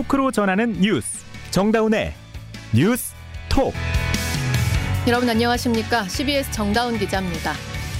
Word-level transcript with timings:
토크로 0.00 0.30
전하는 0.30 0.80
뉴스 0.80 1.18
정다운의 1.50 2.14
뉴스 2.72 3.12
톡 3.50 3.74
여러분 5.06 5.28
안녕하십니까? 5.28 6.08
CBS 6.08 6.50
정다운 6.52 6.98
기자입니다. 6.98 7.52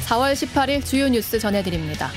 4월 0.07 0.33
18일 0.33 0.83
주요 0.85 1.09
뉴스 1.09 1.39
전해드립니다. 1.39 2.11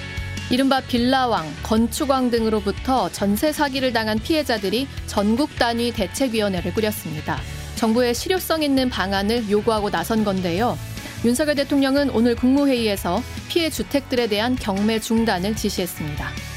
이른바 0.50 0.80
빌라왕, 0.80 1.46
건축왕 1.64 2.32
등으로부터 2.32 3.09
전세 3.09 3.52
사기를 3.52 3.91
당한 3.91 4.20
피해자들이 4.20 4.88
전국 5.08 5.54
단위 5.58 5.91
대책위원회를 5.91 6.73
꾸렸습니다. 6.73 7.40
정부의 7.76 8.13
실효성 8.13 8.63
있는 8.63 8.90
방안을 8.90 9.50
요구하고 9.50 9.90
나선 9.90 10.23
건데요. 10.23 10.77
윤석열 11.26 11.55
대통령은 11.55 12.09
오늘 12.12 12.36
국무회의에서 12.36 13.22
피해 13.50 13.70
주택들에 13.70 14.27
대한 14.27 14.55
경매 14.55 15.00
중단을 15.00 15.55
지시했습니다. 15.55 16.52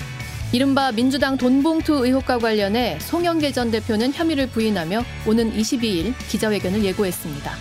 이른바 0.52 0.92
민주당 0.92 1.36
돈봉투 1.36 2.06
의혹과 2.06 2.38
관련해 2.38 2.98
송영길 3.00 3.52
전 3.52 3.70
대표는 3.70 4.12
혐의를 4.12 4.48
부인하며 4.48 5.02
오는 5.26 5.52
22일 5.52 6.14
기자회견을 6.28 6.84
예고했습니다. 6.84 7.52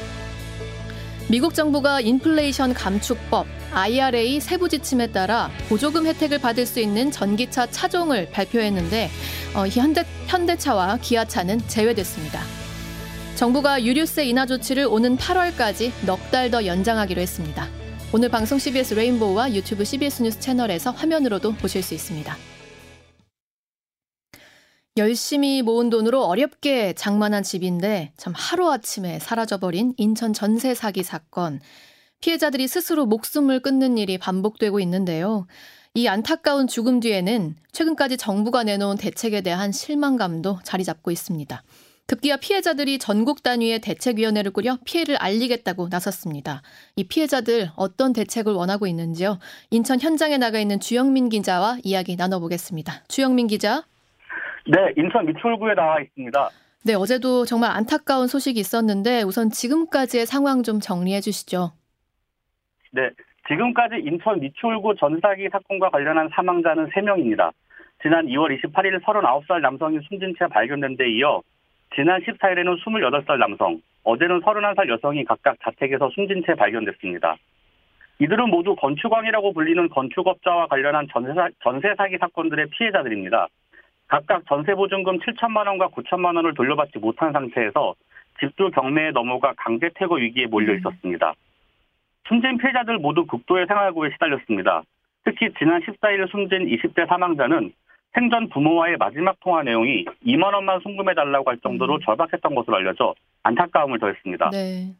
미국 1.27 1.55
정부가 1.55 2.01
인플레이션 2.01 2.75
감축법 2.75 3.47
IRA 3.73 4.39
세부 4.39 4.69
지침에 4.69 5.07
따라 5.07 5.49
보조금 5.67 6.05
혜택을 6.05 6.37
받을 6.37 6.67
수 6.67 6.79
있는 6.79 7.09
전기차 7.11 7.71
차종을 7.71 8.29
발표했는데 8.29 9.09
어, 9.55 9.65
현대, 9.67 10.05
현대차와 10.27 10.97
기아차는 11.01 11.67
제외됐습니다. 11.67 12.41
정부가 13.35 13.83
유류세 13.83 14.25
인하 14.25 14.45
조치를 14.45 14.85
오는 14.85 15.17
8월까지 15.17 15.91
넉 16.05 16.31
달 16.31 16.51
더 16.51 16.65
연장하기로 16.65 17.19
했습니다. 17.19 17.67
오늘 18.13 18.29
방송 18.29 18.59
CBS 18.59 18.93
레인보우와 18.93 19.53
유튜브 19.55 19.83
CBS 19.83 20.21
뉴스 20.21 20.39
채널에서 20.39 20.91
화면으로도 20.91 21.53
보실 21.55 21.81
수 21.81 21.95
있습니다. 21.95 22.37
열심히 24.97 25.61
모은 25.61 25.89
돈으로 25.89 26.23
어렵게 26.23 26.93
장만한 26.93 27.43
집인데 27.43 28.13
참 28.15 28.31
하루아침에 28.33 29.19
사라져버린 29.19 29.93
인천 29.97 30.31
전세 30.31 30.73
사기 30.73 31.03
사건. 31.03 31.59
피해자들이 32.21 32.69
스스로 32.69 33.05
목숨을 33.05 33.59
끊는 33.59 33.97
일이 33.97 34.17
반복되고 34.17 34.79
있는데요. 34.79 35.47
이 35.95 36.07
안타까운 36.07 36.67
죽음 36.67 37.01
뒤에는 37.01 37.57
최근까지 37.73 38.15
정부가 38.15 38.63
내놓은 38.63 38.95
대책에 38.95 39.41
대한 39.41 39.73
실망감도 39.73 40.59
자리 40.63 40.85
잡고 40.85 41.11
있습니다. 41.11 41.61
급기야 42.07 42.37
피해자들이 42.37 42.97
전국 42.97 43.43
단위의 43.43 43.81
대책위원회를 43.81 44.51
꾸려 44.51 44.77
피해를 44.85 45.17
알리겠다고 45.17 45.89
나섰습니다. 45.89 46.61
이 46.95 47.03
피해자들 47.03 47.71
어떤 47.75 48.13
대책을 48.13 48.53
원하고 48.53 48.87
있는지요? 48.87 49.39
인천 49.71 49.99
현장에 49.99 50.37
나가 50.37 50.57
있는 50.57 50.79
주영민 50.79 51.27
기자와 51.27 51.79
이야기 51.83 52.15
나눠보겠습니다. 52.15 53.03
주영민 53.09 53.47
기자. 53.47 53.83
네, 54.67 54.93
인천 54.97 55.25
미추홀구에 55.25 55.75
나와 55.75 55.99
있습니다. 56.01 56.49
네, 56.85 56.93
어제도 56.95 57.45
정말 57.45 57.71
안타까운 57.71 58.27
소식이 58.27 58.59
있었는데 58.59 59.23
우선 59.23 59.49
지금까지의 59.49 60.25
상황 60.25 60.63
좀 60.63 60.79
정리해 60.79 61.21
주시죠. 61.21 61.71
네, 62.91 63.09
지금까지 63.47 64.01
인천 64.03 64.39
미추홀구 64.39 64.95
전사기 64.95 65.49
사건과 65.51 65.89
관련한 65.89 66.29
사망자는 66.33 66.89
3명입니다. 66.89 67.51
지난 68.01 68.25
2월 68.25 68.59
28일 68.59 69.01
39살 69.03 69.61
남성이 69.61 69.99
숨진 70.07 70.33
채 70.37 70.47
발견된 70.47 70.97
데 70.97 71.09
이어 71.09 71.41
지난 71.95 72.21
14일에는 72.21 72.83
28살 72.83 73.37
남성, 73.37 73.81
어제는 74.03 74.41
31살 74.41 74.89
여성이 74.89 75.23
각각 75.25 75.57
자택에서 75.63 76.09
숨진 76.09 76.43
채 76.45 76.55
발견됐습니다. 76.55 77.37
이들은 78.19 78.49
모두 78.49 78.75
건축왕이라고 78.75 79.53
불리는 79.53 79.89
건축업자와 79.89 80.67
관련한 80.67 81.07
전세, 81.11 81.33
전세 81.63 81.93
사기 81.97 82.17
사건들의 82.17 82.67
피해자들입니다. 82.69 83.47
각각 84.07 84.45
전세보증금 84.47 85.19
7천만 85.19 85.67
원과 85.67 85.89
9천만 85.89 86.35
원을 86.35 86.53
돌려받지 86.53 86.99
못한 86.99 87.31
상태에서 87.31 87.95
집주 88.39 88.69
경매에 88.71 89.11
넘어가 89.11 89.53
강제 89.57 89.89
퇴거 89.95 90.15
위기에 90.15 90.45
몰려 90.47 90.73
음. 90.73 90.77
있었습니다. 90.77 91.33
숨진 92.27 92.57
피해자들 92.57 92.97
모두 92.97 93.25
극도의 93.25 93.65
생활고에 93.67 94.09
시달렸습니다. 94.13 94.83
특히 95.23 95.49
지난 95.57 95.81
14일 95.81 96.29
숨진 96.29 96.67
20대 96.67 97.07
사망자는 97.07 97.71
생전 98.13 98.49
부모와의 98.49 98.97
마지막 98.97 99.39
통화 99.41 99.63
내용이 99.63 100.05
2만 100.25 100.53
원만 100.53 100.79
송금해달라고 100.81 101.49
할 101.49 101.57
정도로 101.59 101.95
음. 101.95 101.99
절박했던 102.05 102.55
것으로 102.55 102.77
알려져 102.77 103.13
안타까움을 103.43 103.99
더했습니다. 103.99 104.49
네. 104.51 104.93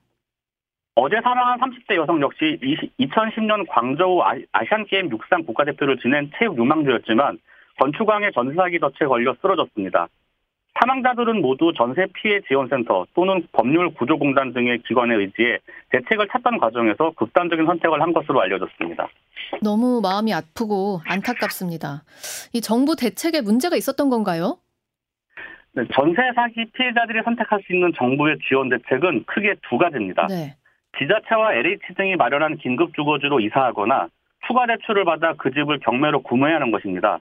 어제 0.95 1.19
사망한 1.21 1.59
30대 1.59 1.95
여성 1.95 2.21
역시 2.21 2.57
2010년 2.99 3.65
광저우 3.67 4.21
아시안게임 4.51 5.11
육상 5.11 5.43
국가대표를 5.43 5.97
지낸 5.97 6.31
체육 6.37 6.57
유망주였지만 6.57 7.37
건축왕의 7.79 8.31
전세사기 8.33 8.79
덫에 8.79 9.07
걸려 9.07 9.35
쓰러졌습니다. 9.41 10.07
사망자들은 10.79 11.41
모두 11.41 11.71
전세 11.75 12.05
피해 12.13 12.41
지원센터 12.47 13.05
또는 13.13 13.47
법률 13.53 13.93
구조공단 13.93 14.53
등의 14.53 14.79
기관에 14.87 15.15
의지해 15.15 15.57
대책을 15.89 16.27
찾던 16.31 16.59
과정에서 16.59 17.11
극단적인 17.15 17.65
선택을 17.65 18.01
한 18.01 18.11
것으로 18.13 18.41
알려졌습니다. 18.41 19.07
너무 19.63 20.01
마음이 20.01 20.33
아프고 20.33 20.99
안타깝습니다. 21.07 22.03
이 22.53 22.59
정부 22.59 22.95
대책에 22.95 23.41
문제가 23.41 23.77
있었던 23.77 24.09
건가요? 24.09 24.57
네, 25.73 25.83
전세 25.93 26.21
사기 26.35 26.65
피해자들이 26.71 27.21
선택할 27.23 27.61
수 27.65 27.73
있는 27.73 27.91
정부의 27.97 28.37
지원 28.47 28.69
대책은 28.69 29.25
크게 29.25 29.55
두 29.69 29.77
가지입니다. 29.77 30.27
네. 30.27 30.55
지자체와 30.97 31.53
LH 31.53 31.93
등이 31.97 32.15
마련한 32.15 32.57
긴급 32.57 32.93
주거지로 32.95 33.39
이사하거나 33.41 34.07
추가 34.47 34.65
대출을 34.67 35.03
받아 35.05 35.33
그 35.33 35.51
집을 35.51 35.79
경매로 35.79 36.21
구매하는 36.23 36.71
것입니다. 36.71 37.19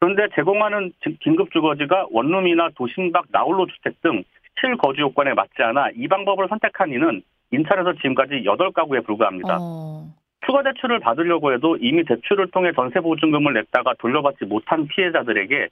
그런데 0.00 0.28
제공하는 0.34 0.92
긴급주거지가 1.20 2.08
원룸이나 2.10 2.70
도심 2.76 3.12
밖 3.12 3.26
나홀로 3.30 3.66
주택 3.66 4.00
등 4.02 4.22
실거주 4.60 5.00
요건에 5.02 5.34
맞지 5.34 5.62
않아 5.62 5.90
이 5.94 6.08
방법을 6.08 6.48
선택한 6.48 6.90
이는 6.90 7.22
인천에서 7.50 7.94
지금까지 7.94 8.42
8가구에 8.44 9.04
불과합니다. 9.04 9.58
어... 9.60 10.06
추가 10.44 10.62
대출을 10.62 11.00
받으려고 11.00 11.52
해도 11.52 11.76
이미 11.76 12.04
대출을 12.04 12.50
통해 12.50 12.70
전세 12.74 13.00
보증금을 13.00 13.54
냈다가 13.54 13.94
돌려받지 13.98 14.44
못한 14.44 14.86
피해자들에게 14.86 15.68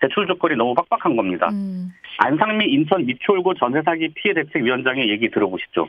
대출 0.00 0.26
조건이 0.26 0.56
너무 0.56 0.74
빡빡한 0.74 1.16
겁니다. 1.16 1.48
음... 1.50 1.88
안상미 2.18 2.66
인천 2.66 3.06
미추홀구 3.06 3.54
전세 3.58 3.82
사기 3.82 4.12
피해 4.14 4.34
대책 4.34 4.62
위원장의 4.62 5.08
얘기 5.08 5.30
들어보시죠. 5.30 5.88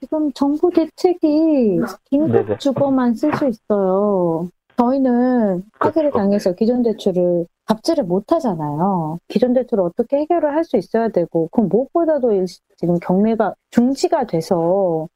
지금 0.00 0.32
정부 0.32 0.70
대책이 0.70 1.80
긴급 2.08 2.58
주거만 2.60 3.14
쓸 3.14 3.32
수 3.34 3.48
있어요. 3.48 4.48
저희는 4.78 5.62
파기를 5.80 6.10
그렇죠. 6.10 6.18
당해서 6.18 6.54
기존 6.54 6.82
대출을 6.84 7.46
갚지를 7.66 8.04
못하잖아요. 8.04 9.18
기존 9.28 9.52
대출을 9.52 9.82
어떻게 9.84 10.18
해결을 10.18 10.54
할 10.54 10.64
수 10.64 10.76
있어야 10.76 11.08
되고, 11.08 11.48
그럼 11.48 11.68
무엇보다도 11.68 12.44
지금 12.76 12.98
경매가 13.00 13.54
중지가 13.70 14.26
돼서. 14.26 15.08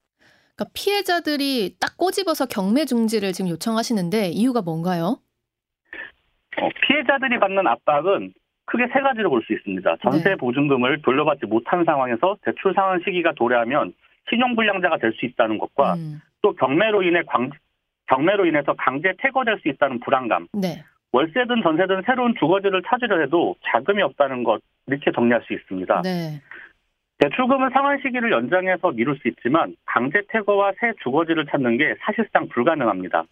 그러니까 0.56 0.70
피해자들이 0.74 1.76
딱 1.80 1.96
꼬집어서 1.96 2.46
경매 2.46 2.84
중지를 2.84 3.32
지금 3.32 3.50
요청하시는데 3.50 4.28
이유가 4.30 4.60
뭔가요? 4.62 5.18
어, 6.58 6.68
피해자들이 6.86 7.38
받는 7.40 7.66
압박은 7.66 8.34
크게 8.66 8.84
세 8.92 9.00
가지로 9.00 9.30
볼 9.30 9.42
수 9.46 9.52
있습니다. 9.54 9.96
전세 10.02 10.30
네. 10.30 10.36
보증금을 10.36 11.02
돌려받지 11.02 11.46
못한 11.46 11.84
상황에서 11.84 12.36
대출 12.44 12.74
상환 12.74 13.00
시기가 13.04 13.32
도래하면 13.34 13.94
신용불량자가 14.30 14.98
될 14.98 15.12
수 15.14 15.24
있다는 15.26 15.58
것과 15.58 15.94
음. 15.94 16.20
또 16.42 16.54
경매로 16.54 17.02
인해 17.02 17.22
광, 17.26 17.50
경매로 18.12 18.46
인해서 18.46 18.74
강제 18.74 19.14
퇴거될 19.18 19.58
수 19.62 19.68
있다는 19.68 20.00
불안감. 20.00 20.46
네. 20.52 20.84
월세든 21.12 21.62
전세든 21.62 22.02
새로운 22.06 22.34
주거지를 22.38 22.82
찾으려 22.86 23.20
해도 23.20 23.54
자금이 23.64 24.02
없다는 24.02 24.44
것 24.44 24.60
이렇게 24.86 25.10
정리할 25.12 25.42
수 25.42 25.52
있습니다. 25.52 26.02
네. 26.02 26.40
대출금은 27.18 27.70
상환 27.70 27.98
시기를 27.98 28.32
연장해서 28.32 28.92
미룰 28.92 29.16
수 29.18 29.28
있지만 29.28 29.76
강제 29.86 30.22
퇴거와 30.28 30.72
새 30.80 30.92
주거지를 31.02 31.46
찾는 31.46 31.76
게 31.78 31.94
사실상 32.00 32.48
불가능합니다. 32.48 33.24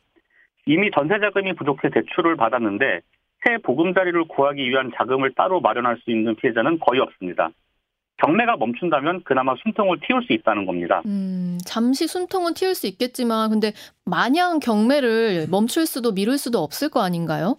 이미 0.67 0.91
전세 0.91 1.19
자금이 1.19 1.55
부족해 1.55 1.89
대출을 1.91 2.37
받았는데 2.37 3.01
새 3.45 3.57
보금자리를 3.63 4.25
구하기 4.29 4.63
위한 4.69 4.93
자금을 4.97 5.33
따로 5.35 5.61
마련할 5.61 5.97
수 6.05 6.11
있는 6.11 6.37
피해자는 6.37 6.79
거의 6.79 7.01
없습니다. 7.01 7.51
경매가 8.23 8.57
멈춘다면 8.57 9.23
그나마 9.25 9.55
숨통을 9.63 9.99
틔울 10.01 10.23
수 10.25 10.33
있다는 10.33 10.67
겁니다. 10.67 11.03
음, 11.07 11.59
잠시 11.65 12.07
숨통은 12.07 12.55
틔울 12.55 12.75
수 12.75 12.87
있겠지만 12.87 13.51
근데 13.51 13.73
마냥 14.05 14.59
경매를 14.61 15.47
멈출 15.51 15.87
수도 15.87 16.13
미룰 16.13 16.37
수도 16.37 16.59
없을 16.59 16.91
거 16.91 17.03
아닌가요? 17.03 17.57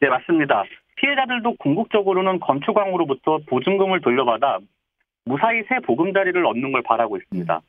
네, 0.00 0.08
맞습니다. 0.08 0.64
피해자들도 0.96 1.56
궁극적으로는 1.58 2.40
건축왕으로부터 2.40 3.38
보증금을 3.48 4.00
돌려받아 4.00 4.58
무사히 5.24 5.62
새 5.68 5.78
보금자리를 5.80 6.44
얻는 6.44 6.72
걸 6.72 6.82
바라고 6.82 7.16
있습니다. 7.16 7.54
음. 7.54 7.60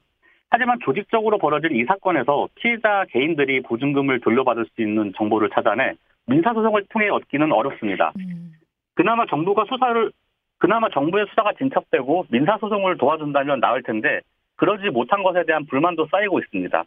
하지만 0.51 0.79
조직적으로 0.83 1.37
벌어진 1.37 1.75
이 1.75 1.85
사건에서 1.85 2.47
피해자 2.55 3.05
개인들이 3.11 3.61
보증금을 3.61 4.19
돌려받을 4.21 4.65
수 4.73 4.81
있는 4.81 5.13
정보를 5.15 5.49
찾아내 5.53 5.93
민사소송을 6.25 6.85
통해 6.89 7.09
얻기는 7.09 7.51
어렵습니다. 7.51 8.13
음. 8.19 8.53
그나마 8.95 9.25
정부가 9.27 9.65
수사를 9.69 10.11
그나마 10.59 10.89
정부의 10.89 11.25
수사가 11.29 11.53
진척되고 11.57 12.25
민사소송을 12.29 12.97
도와준다면 12.97 13.59
나을 13.59 13.81
텐데 13.81 14.21
그러지 14.57 14.89
못한 14.89 15.23
것에 15.23 15.45
대한 15.45 15.65
불만도 15.65 16.07
쌓이고 16.11 16.39
있습니다. 16.39 16.83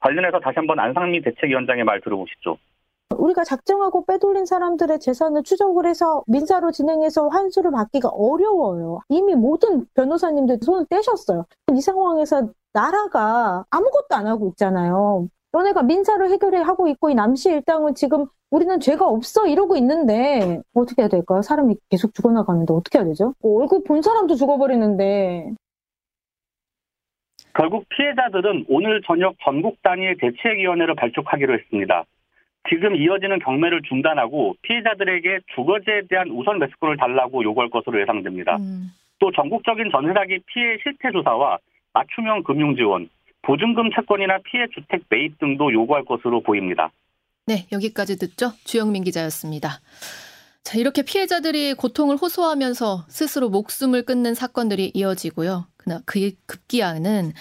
관련해서 0.00 0.38
다시 0.40 0.54
한번 0.56 0.78
안상미 0.78 1.20
대책위원장의 1.22 1.84
말 1.84 2.00
들어보시죠. 2.00 2.56
우리가 3.16 3.44
작정하고 3.44 4.04
빼돌린 4.04 4.46
사람들의 4.46 5.00
재산을 5.00 5.42
추적을 5.42 5.86
해서 5.86 6.22
민사로 6.26 6.70
진행해서 6.70 7.28
환수를 7.28 7.72
받기가 7.72 8.08
어려워요. 8.08 9.00
이미 9.08 9.34
모든 9.34 9.86
변호사님들 9.94 10.58
손을 10.62 10.86
떼셨어요. 10.88 11.46
이 11.72 11.80
상황에서 11.80 12.48
나라가 12.72 13.64
아무것도 13.70 14.08
안 14.10 14.26
하고 14.26 14.48
있잖아요. 14.48 15.28
너네가 15.52 15.82
민사를 15.82 16.28
해결해 16.30 16.58
하고 16.58 16.88
있고 16.88 17.10
이 17.10 17.14
남씨 17.14 17.50
일당은 17.50 17.94
지금 17.94 18.26
우리는 18.50 18.78
죄가 18.78 19.06
없어 19.06 19.46
이러고 19.46 19.76
있는데 19.76 20.60
어떻게 20.74 21.02
해야 21.02 21.08
될까요? 21.08 21.42
사람이 21.42 21.74
계속 21.90 22.14
죽어나가는데 22.14 22.72
어떻게 22.72 22.98
해야 22.98 23.06
되죠? 23.06 23.34
뭐 23.42 23.60
얼굴 23.60 23.82
본 23.84 24.02
사람도 24.02 24.36
죽어버리는데 24.36 25.52
결국 27.54 27.88
피해자들은 27.88 28.66
오늘 28.68 29.00
저녁 29.06 29.34
전국 29.42 29.82
단위의 29.82 30.16
대책위원회를 30.20 30.94
발족하기로 30.94 31.54
했습니다. 31.54 32.04
지금 32.68 32.96
이어지는 32.96 33.38
경매를 33.38 33.82
중단하고 33.82 34.56
피해자들에게 34.62 35.40
주거지에 35.54 36.02
대한 36.08 36.30
우선 36.30 36.58
매수권을 36.58 36.96
달라고 36.96 37.42
요구할 37.44 37.70
것으로 37.70 38.00
예상됩니다. 38.00 38.56
음. 38.56 38.88
또 39.18 39.30
전국적인 39.32 39.90
전세 39.90 40.12
사기 40.12 40.40
피해 40.46 40.76
실태 40.82 41.10
조사와 41.10 41.58
맞춤형 41.94 42.42
금융 42.42 42.76
지원, 42.76 43.08
보증금 43.42 43.90
채권이나 43.90 44.38
피해 44.44 44.66
주택 44.74 45.02
매입 45.08 45.38
등도 45.38 45.72
요구할 45.72 46.04
것으로 46.04 46.40
보입니다. 46.42 46.90
네, 47.48 47.68
여기까지 47.70 48.16
듣죠. 48.16 48.52
주영민 48.64 49.04
기자였습니다. 49.04 49.80
자, 50.64 50.78
이렇게 50.78 51.02
피해자들이 51.02 51.74
고통을 51.74 52.16
호소하면서 52.16 53.06
스스로 53.08 53.50
목숨을 53.50 54.02
끊는 54.02 54.34
사건들이 54.34 54.90
이어지고요. 54.94 55.68
그 56.04 56.32
급기야는 56.46 57.32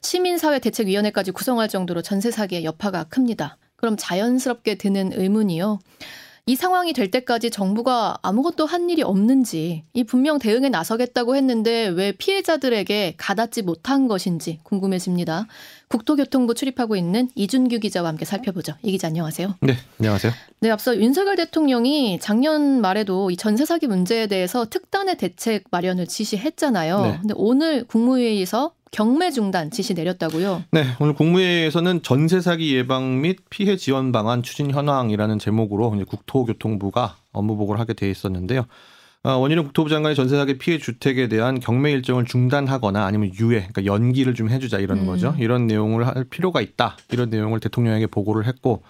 시민사회 0.00 0.60
대책위원회까지 0.60 1.32
구성할 1.32 1.68
정도로 1.68 2.00
전세 2.00 2.30
사기의 2.30 2.64
여파가 2.64 3.04
큽니다. 3.04 3.58
그럼 3.76 3.96
자연스럽게 3.98 4.76
드는 4.76 5.12
의문이요. 5.12 5.78
이 6.50 6.56
상황이 6.56 6.92
될 6.92 7.12
때까지 7.12 7.52
정부가 7.52 8.18
아무것도 8.22 8.66
한 8.66 8.90
일이 8.90 9.04
없는지, 9.04 9.84
이 9.92 10.02
분명 10.02 10.40
대응에 10.40 10.68
나서겠다고 10.68 11.36
했는데 11.36 11.86
왜 11.86 12.10
피해자들에게 12.10 13.14
가닿지 13.16 13.62
못한 13.62 14.08
것인지 14.08 14.58
궁금해집니다. 14.64 15.46
국토교통부 15.86 16.54
출입하고 16.54 16.96
있는 16.96 17.28
이준규 17.36 17.78
기자와 17.78 18.08
함께 18.08 18.24
살펴보죠. 18.24 18.74
이 18.82 18.90
기자 18.90 19.06
안녕하세요. 19.06 19.58
네, 19.60 19.74
안녕하세요. 20.00 20.32
네, 20.58 20.70
앞서 20.70 20.96
윤석열 20.96 21.36
대통령이 21.36 22.18
작년 22.20 22.80
말에도 22.80 23.30
이 23.30 23.36
전세 23.36 23.64
사기 23.64 23.86
문제에 23.86 24.26
대해서 24.26 24.68
특단의 24.68 25.18
대책 25.18 25.66
마련을 25.70 26.08
지시했잖아요. 26.08 27.02
네. 27.02 27.18
근데 27.20 27.34
오늘 27.36 27.84
국무회의에서 27.84 28.72
경매 28.90 29.30
중단 29.30 29.70
지시 29.70 29.94
내렸다고요? 29.94 30.64
네, 30.72 30.84
오늘 30.98 31.14
국무회의에서는 31.14 32.02
전세 32.02 32.40
사기 32.40 32.74
예방 32.74 33.20
및 33.20 33.38
피해 33.48 33.76
지원 33.76 34.10
방안 34.10 34.42
추진 34.42 34.70
현황이라는 34.72 35.38
제목으로 35.38 35.92
이제 35.94 36.04
국토교통부가 36.04 37.16
업무 37.32 37.56
보고를 37.56 37.80
하게 37.80 37.94
돼 37.94 38.10
있었는데요. 38.10 38.66
어, 39.22 39.32
원희룡 39.32 39.64
국토부 39.64 39.90
장관이 39.90 40.14
전세 40.14 40.36
사기 40.36 40.58
피해 40.58 40.78
주택에 40.78 41.28
대한 41.28 41.60
경매 41.60 41.92
일정을 41.92 42.24
중단하거나 42.24 43.04
아니면 43.04 43.30
유예, 43.38 43.68
그러니까 43.70 43.84
연기를 43.84 44.34
좀 44.34 44.50
해주자 44.50 44.78
이런 44.78 45.00
음. 45.00 45.06
거죠. 45.06 45.34
이런 45.38 45.66
내용을 45.66 46.06
할 46.06 46.24
필요가 46.24 46.60
있다. 46.60 46.96
이런 47.12 47.30
내용을 47.30 47.60
대통령에게 47.60 48.06
보고를 48.06 48.46
했고 48.46 48.82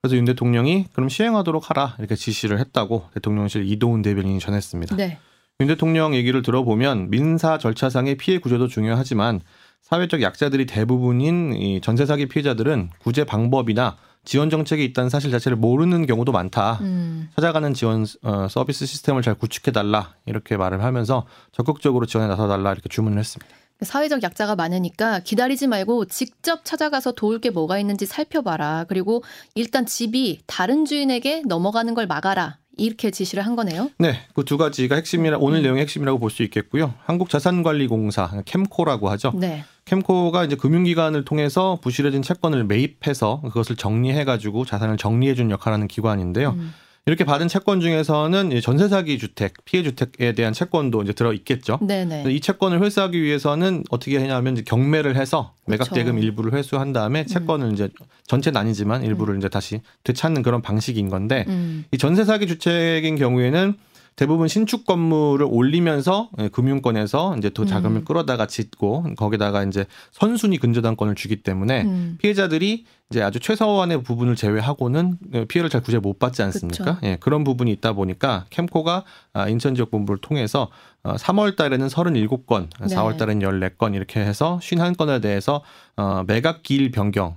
그래서 0.00 0.16
윤 0.16 0.24
대통령이 0.24 0.86
그럼 0.92 1.08
시행하도록 1.08 1.68
하라 1.70 1.96
이렇게 1.98 2.14
지시를 2.16 2.58
했다고 2.58 3.10
대통령실 3.14 3.70
이도훈 3.70 4.02
대변인이 4.02 4.38
전했습니다. 4.40 4.96
네. 4.96 5.18
윤 5.60 5.68
대통령 5.68 6.14
얘기를 6.14 6.42
들어보면 6.42 7.10
민사 7.10 7.56
절차상의 7.56 8.16
피해 8.16 8.38
구조도 8.38 8.66
중요하지만 8.66 9.40
사회적 9.80 10.22
약자들이 10.22 10.66
대부분인 10.66 11.54
이 11.54 11.80
전세 11.80 12.04
사기 12.04 12.26
피해자들은 12.26 12.90
구제 12.98 13.24
방법이나 13.24 13.96
지원 14.24 14.50
정책이 14.50 14.84
있다는 14.86 15.10
사실 15.10 15.30
자체를 15.30 15.56
모르는 15.56 16.06
경우도 16.06 16.32
많다. 16.32 16.78
음. 16.80 17.28
찾아가는 17.34 17.74
지원 17.74 18.06
어, 18.22 18.46
서비스 18.48 18.86
시스템을 18.86 19.22
잘 19.22 19.34
구축해 19.34 19.72
달라 19.72 20.14
이렇게 20.26 20.56
말을 20.56 20.82
하면서 20.82 21.26
적극적으로 21.52 22.06
지원에 22.06 22.28
나서 22.28 22.48
달라 22.48 22.72
이렇게 22.72 22.88
주문을 22.88 23.18
했습니다. 23.18 23.54
사회적 23.82 24.22
약자가 24.22 24.54
많으니까 24.54 25.20
기다리지 25.20 25.66
말고 25.66 26.04
직접 26.04 26.64
찾아가서 26.64 27.12
도울 27.12 27.40
게 27.40 27.50
뭐가 27.50 27.78
있는지 27.78 28.06
살펴봐라. 28.06 28.84
그리고 28.88 29.24
일단 29.56 29.86
집이 29.86 30.42
다른 30.46 30.84
주인에게 30.84 31.42
넘어가는 31.46 31.92
걸 31.94 32.06
막아라. 32.06 32.58
이렇게 32.76 33.10
지시를 33.10 33.44
한 33.44 33.54
거네요. 33.56 33.90
네, 33.98 34.18
그 34.34 34.44
두 34.44 34.56
가지가 34.58 34.96
핵심이라 34.96 35.38
오늘 35.38 35.58
음. 35.58 35.62
내용의 35.62 35.82
핵심이라고 35.82 36.18
볼 36.18 36.30
수 36.30 36.42
있겠고요. 36.42 36.94
한국자산관리공사 37.04 38.42
캠코라고 38.44 39.08
하죠. 39.10 39.32
네. 39.34 39.64
캠코가 39.84 40.44
이제 40.44 40.56
금융기관을 40.56 41.24
통해서 41.24 41.78
부실해진 41.82 42.22
채권을 42.22 42.64
매입해서 42.64 43.40
그것을 43.42 43.76
정리해가지고 43.76 44.64
자산을 44.64 44.96
정리해준 44.96 45.50
역할을 45.50 45.74
하는 45.74 45.88
기관인데요. 45.88 46.50
음. 46.50 46.72
이렇게 47.04 47.24
받은 47.24 47.48
채권 47.48 47.80
중에서는 47.80 48.60
전세 48.60 48.86
사기 48.86 49.18
주택, 49.18 49.54
피해 49.64 49.82
주택에 49.82 50.34
대한 50.34 50.52
채권도 50.52 51.02
이제 51.02 51.12
들어 51.12 51.32
있겠죠. 51.32 51.80
네네. 51.82 52.30
이 52.30 52.40
채권을 52.40 52.80
회수하기 52.80 53.20
위해서는 53.20 53.82
어떻게 53.90 54.18
하냐면 54.18 54.52
이제 54.52 54.62
경매를 54.62 55.16
해서 55.16 55.52
매각 55.66 55.92
대금 55.92 56.20
일부를 56.20 56.52
회수한 56.52 56.92
다음에 56.92 57.22
음. 57.22 57.26
채권을 57.26 57.66
음. 57.66 57.72
이제 57.72 57.88
전체는 58.28 58.60
아니지만 58.60 59.02
일부를 59.02 59.34
음. 59.34 59.38
이제 59.38 59.48
다시 59.48 59.80
되찾는 60.04 60.42
그런 60.42 60.62
방식인 60.62 61.08
건데 61.08 61.44
음. 61.48 61.84
이 61.90 61.98
전세 61.98 62.24
사기 62.24 62.46
주택인 62.46 63.16
경우에는 63.16 63.74
대부분 64.16 64.48
신축 64.48 64.84
건물을 64.84 65.46
올리면서 65.48 66.30
예, 66.38 66.48
금융권에서 66.48 67.36
이제 67.38 67.50
또 67.50 67.64
자금을 67.64 68.00
음. 68.00 68.04
끌어다가 68.04 68.46
짓고 68.46 69.14
거기다가 69.16 69.64
이제 69.64 69.86
선순위 70.10 70.58
근저당권을 70.58 71.14
주기 71.14 71.42
때문에 71.42 71.82
음. 71.82 72.18
피해자들이 72.20 72.84
이제 73.10 73.22
아주 73.22 73.40
최소한의 73.40 74.02
부분을 74.02 74.36
제외하고는 74.36 75.18
피해를 75.48 75.68
잘 75.68 75.82
구제 75.82 75.98
못 75.98 76.18
받지 76.18 76.42
않습니까? 76.42 76.98
예, 77.02 77.16
그런 77.20 77.44
부분이 77.44 77.70
있다 77.72 77.92
보니까 77.92 78.46
캠코가 78.50 79.04
아, 79.34 79.48
인천 79.48 79.74
지역 79.74 79.90
본부를 79.90 80.20
통해서 80.20 80.68
3월 81.04 81.52
어, 81.52 81.56
달에는 81.56 81.86
37건, 81.88 82.68
네. 82.80 82.94
4월 82.94 83.18
달에는 83.18 83.46
14건 83.46 83.94
이렇게 83.94 84.20
해서 84.20 84.58
51건에 84.62 85.20
대해서 85.20 85.62
어, 85.96 86.22
매각 86.26 86.62
기일 86.62 86.90
변경 86.90 87.36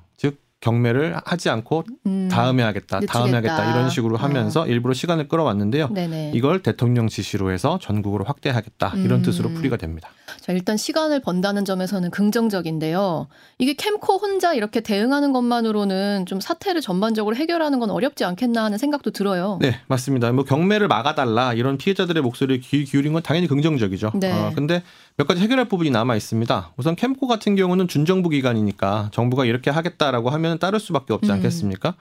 경매를 0.66 1.16
하지 1.26 1.50
않고 1.52 1.84
음, 2.08 2.28
다음에 2.32 2.64
하겠다, 2.64 3.00
늦추겠다. 3.00 3.20
다음에 3.20 3.34
하겠다 3.34 3.72
이런 3.72 3.90
식으로 3.92 4.18
하면서 4.18 4.62
어. 4.64 4.66
일부러 4.66 4.96
시간을 4.96 5.28
끌어왔는데요. 5.28 5.90
네네. 5.90 6.32
이걸 6.34 6.64
대통령 6.64 7.08
지시로 7.08 7.52
해서 7.52 7.78
전국으로 7.80 8.26
확대하겠다 8.26 8.94
이런 8.96 9.20
음. 9.20 9.22
뜻으로 9.22 9.50
풀이가 9.50 9.78
됩니다. 9.78 10.10
자, 10.40 10.52
일단 10.52 10.78
시간을 10.78 11.22
번다는 11.22 11.66
점에서는 11.66 12.12
긍정적인데요. 12.12 13.28
이게 13.58 13.74
캠코 13.74 14.18
혼자 14.18 14.54
이렇게 14.54 14.82
대응하는 14.82 15.34
것만으로는 15.34 16.26
좀 16.26 16.40
사태를 16.40 16.82
전반적으로 16.82 17.36
해결하는 17.36 17.80
건 17.80 17.90
어렵지 17.90 18.24
않겠나 18.26 18.64
하는 18.64 18.78
생각도 18.78 19.12
들어요. 19.12 19.58
네, 19.62 19.80
맞습니다. 19.88 20.32
뭐 20.32 20.44
경매를 20.44 20.88
막아달라 20.88 21.54
이런 21.54 21.78
피해자들의 21.78 22.22
목소리를 22.22 22.62
귀 22.62 22.86
기울인 22.86 23.14
건 23.14 23.24
당연히 23.24 23.48
긍정적이죠. 23.48 24.12
네. 24.16 24.32
어, 24.32 24.52
근데 24.56 24.84
몇 25.18 25.28
가지 25.28 25.42
해결할 25.42 25.66
부분이 25.68 25.90
남아 25.90 26.16
있습니다. 26.16 26.74
우선 26.78 26.96
캠코 26.96 27.28
같은 27.28 27.56
경우는 27.56 27.88
준정부 27.88 28.30
기관이니까 28.30 29.10
정부가 29.12 29.46
이렇게 29.46 29.70
하겠다라고 29.70 30.30
하면 30.30 30.60
따를 30.60 30.80
수밖에 30.80 31.14
없지 31.14 31.32
음. 31.32 31.36
않겠습니까? 31.36 31.96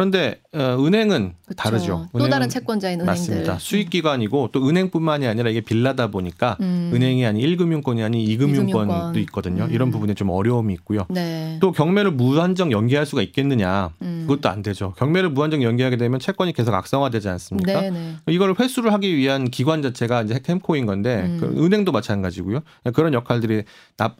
그런데 0.00 0.40
어, 0.54 0.76
은행은 0.80 1.34
그쵸. 1.46 1.54
다르죠. 1.56 2.08
또 2.16 2.28
다른 2.28 2.48
채권자인 2.48 3.00
은행들. 3.00 3.06
맞습니다. 3.06 3.58
수익 3.58 3.90
기관이고 3.90 4.48
또 4.50 4.66
은행뿐만이 4.66 5.26
아니라 5.26 5.50
이게 5.50 5.60
빌라다 5.60 6.06
보니까 6.10 6.56
음. 6.60 6.90
은행이 6.94 7.26
아닌 7.26 7.46
1금융권이 7.46 8.02
아닌 8.02 8.26
2금융권도 8.26 9.12
2금융권. 9.12 9.16
있거든요. 9.24 9.64
음. 9.64 9.70
이런 9.70 9.90
부분에 9.90 10.14
좀 10.14 10.30
어려움이 10.30 10.72
있고요. 10.74 11.06
네. 11.10 11.58
또 11.60 11.72
경매를 11.72 12.12
무한정 12.12 12.72
연기할 12.72 13.04
수가 13.04 13.20
있겠느냐? 13.20 13.90
음. 14.00 14.24
그것도 14.26 14.48
안 14.48 14.62
되죠. 14.62 14.94
경매를 14.96 15.28
무한정 15.30 15.62
연기하게 15.62 15.98
되면 15.98 16.18
채권이 16.18 16.54
계속 16.54 16.72
악성화되지 16.72 17.28
않습니까? 17.28 17.80
네네. 17.82 17.90
네. 17.90 18.16
이걸 18.28 18.54
회수를 18.58 18.94
하기 18.94 19.14
위한 19.14 19.50
기관 19.50 19.82
자체가 19.82 20.22
이제 20.22 20.40
캠코인 20.42 20.86
건데 20.86 21.24
음. 21.26 21.36
그 21.40 21.62
은행도 21.64 21.92
마찬가지고요. 21.92 22.60
그런 22.94 23.12
역할들이 23.12 23.64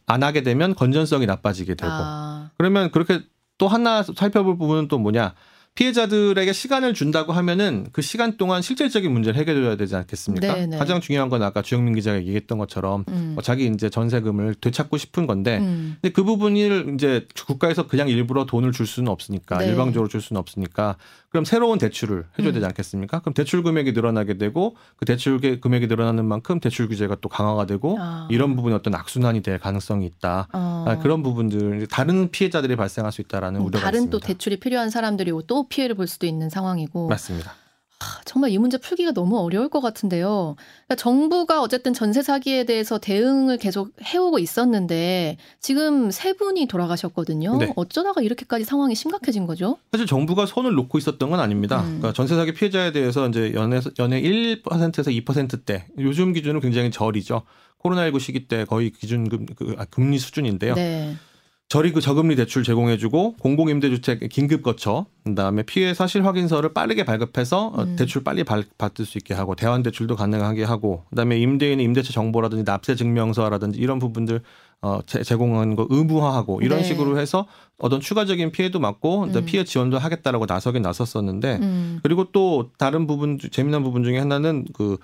안 0.07 0.23
하게 0.23 0.43
되면 0.43 0.75
건전성이 0.75 1.25
나빠지게 1.25 1.75
되고 1.75 1.91
아. 1.91 2.51
그러면 2.59 2.91
그렇게 2.91 3.21
또 3.57 3.67
하나 3.69 4.03
살펴볼 4.03 4.59
부분은 4.59 4.89
또 4.89 4.99
뭐냐? 4.99 5.35
피해자들에게 5.75 6.53
시간을 6.53 6.95
준다고 6.95 7.33
하면은 7.33 7.87
그 7.93 8.03
시간 8.03 8.37
동안 8.37 8.61
실질적인 8.61 9.11
문제를 9.11 9.39
해결해야 9.41 9.77
되지 9.77 9.97
않겠습니까? 9.97 10.55
네네. 10.55 10.67
네. 10.67 10.79
가장 10.79 11.01
중요한 11.01 11.29
건 11.29 11.43
아까 11.43 11.63
주영민 11.63 11.95
기자가 11.95 12.19
얘기했던 12.19 12.59
것처럼 12.59 13.05
음. 13.09 13.33
뭐 13.35 13.43
자기 13.43 13.67
이제 13.67 13.89
전세금을 13.89 14.57
되찾고 14.57 14.99
싶은 14.99 15.27
건데 15.27 15.59
음. 15.59 15.97
근데 16.01 16.13
그 16.13 16.25
부분을 16.25 16.93
이제 16.95 17.27
국가에서 17.47 17.87
그냥 17.87 18.09
일부러 18.09 18.45
돈을 18.45 18.73
줄 18.73 18.87
수는 18.87 19.11
없으니까 19.11 19.59
네. 19.59 19.69
일방적으로 19.69 20.09
줄 20.09 20.21
수는 20.21 20.39
없으니까 20.41 20.97
그럼 21.31 21.45
새로운 21.45 21.79
대출을 21.79 22.25
해줘야 22.39 22.51
음. 22.51 22.55
되지 22.55 22.67
않겠습니까? 22.67 23.21
그럼 23.21 23.35
대출 23.35 23.63
금액이 23.63 23.93
늘어나게 23.93 24.37
되고 24.37 24.77
그 24.97 25.05
대출 25.05 25.41
금액이 25.61 25.87
늘어나는 25.87 26.25
만큼 26.27 26.59
대출 26.59 26.89
규제가 26.89 27.17
또 27.21 27.29
강화가 27.29 27.67
되고 27.67 27.97
아. 28.01 28.27
이런 28.31 28.57
부분이 28.57 28.75
어떤 28.75 28.95
악순환이 28.95 29.41
될 29.41 29.59
가능성이 29.59 30.07
있다. 30.07 30.49
아. 30.51 30.85
아 30.87 30.99
그런 30.99 31.23
부분들 31.23 31.87
다른 31.87 32.31
피해자들이 32.31 32.75
발생할 32.75 33.13
수 33.13 33.21
있다라는 33.21 33.61
음, 33.61 33.67
우려가 33.67 33.85
다른 33.85 34.01
있습니다. 34.01 34.19
또 34.19 34.21
대출이 34.21 34.59
필요한 34.59 34.91
사람들이 34.91 35.31
또 35.47 35.69
피해를 35.69 35.95
볼 35.95 36.09
수도 36.09 36.27
있는 36.27 36.51
상황이고 36.51 37.09
맞습니다. 37.09 37.53
정말 38.25 38.51
이 38.51 38.59
문제 38.59 38.79
풀기가 38.79 39.13
너무 39.13 39.39
어려울 39.39 39.69
것 39.69 39.81
같은데요. 39.81 40.57
그러니까 40.87 40.97
정부가 40.97 41.61
어쨌든 41.63 41.93
전세 41.93 42.23
사기에 42.23 42.65
대해서 42.65 42.99
대응을 42.99 43.59
계속 43.59 43.93
해오고 44.03 44.39
있었는데 44.39 45.37
지금 45.61 46.11
세 46.11 46.33
분이 46.33 46.67
돌아가셨거든요. 46.67 47.57
네. 47.59 47.73
어쩌다가 47.77 48.23
이렇게까지 48.23 48.65
상황이 48.65 48.95
심각해진 48.95 49.47
거죠? 49.47 49.79
사실 49.93 50.07
정부가 50.07 50.47
손을 50.47 50.75
놓고 50.75 50.99
있었던 50.99 51.31
건 51.31 51.41
아닙니다. 51.41 51.81
음. 51.81 51.99
그러니까 51.99 52.13
전세 52.13 52.35
사기 52.37 52.53
피해자에 52.53 52.93
대해서 52.93 53.29
이제 53.29 53.53
연애 53.55 53.81
연애 53.99 54.21
1%에서 54.21 55.11
2%대 55.11 55.87
요즘 55.99 56.33
기준은 56.33 56.61
굉장히 56.61 56.91
저리죠. 56.91 57.43
코로나19 57.83 58.21
시기 58.21 58.47
때 58.47 58.65
거의 58.65 58.91
기준금 58.91 59.47
그, 59.57 59.75
아, 59.79 59.85
금리 59.87 60.19
수준인데요. 60.19 60.75
네. 60.75 61.17
저리 61.71 61.93
그 61.93 62.01
저금리 62.01 62.35
대출 62.35 62.65
제공해주고 62.65 63.37
공공임대주택 63.39 64.29
긴급 64.29 64.65
거처, 64.65 65.07
그다음에 65.23 65.63
피해 65.63 65.95
사실 65.95 66.27
확인서를 66.27 66.75
빠르게 66.75 67.05
발급해서 67.05 67.69
어, 67.69 67.83
음. 67.85 67.95
대출 67.95 68.25
빨리 68.25 68.43
받을 68.43 69.07
수 69.07 69.19
있게 69.19 69.35
하고 69.35 69.55
대환 69.55 69.85
대출도 69.85 70.17
가능하게 70.17 70.65
하고, 70.65 71.05
그다음에 71.11 71.39
임대인의 71.39 71.85
임대차 71.85 72.13
정보라든지 72.13 72.65
납세 72.65 72.97
증명서라든지 72.97 73.79
이런 73.79 74.01
부분들 74.01 74.41
어, 74.83 74.99
제공하는 75.07 75.77
거 75.77 75.87
의무화하고 75.89 76.61
이런 76.61 76.81
네. 76.81 76.85
식으로 76.87 77.21
해서 77.21 77.47
어떤 77.79 78.01
추가적인 78.01 78.51
피해도 78.51 78.81
막고 78.81 79.27
음. 79.33 79.45
피해 79.45 79.63
지원도 79.63 79.97
하겠다라고 79.97 80.47
나서긴 80.47 80.83
나섰었는데 80.83 81.59
음. 81.63 82.01
그리고 82.03 82.33
또 82.33 82.73
다른 82.79 83.07
부분 83.07 83.39
재미난 83.53 83.85
부분 83.85 84.03
중에 84.03 84.19
하나는 84.19 84.65
그 84.73 84.97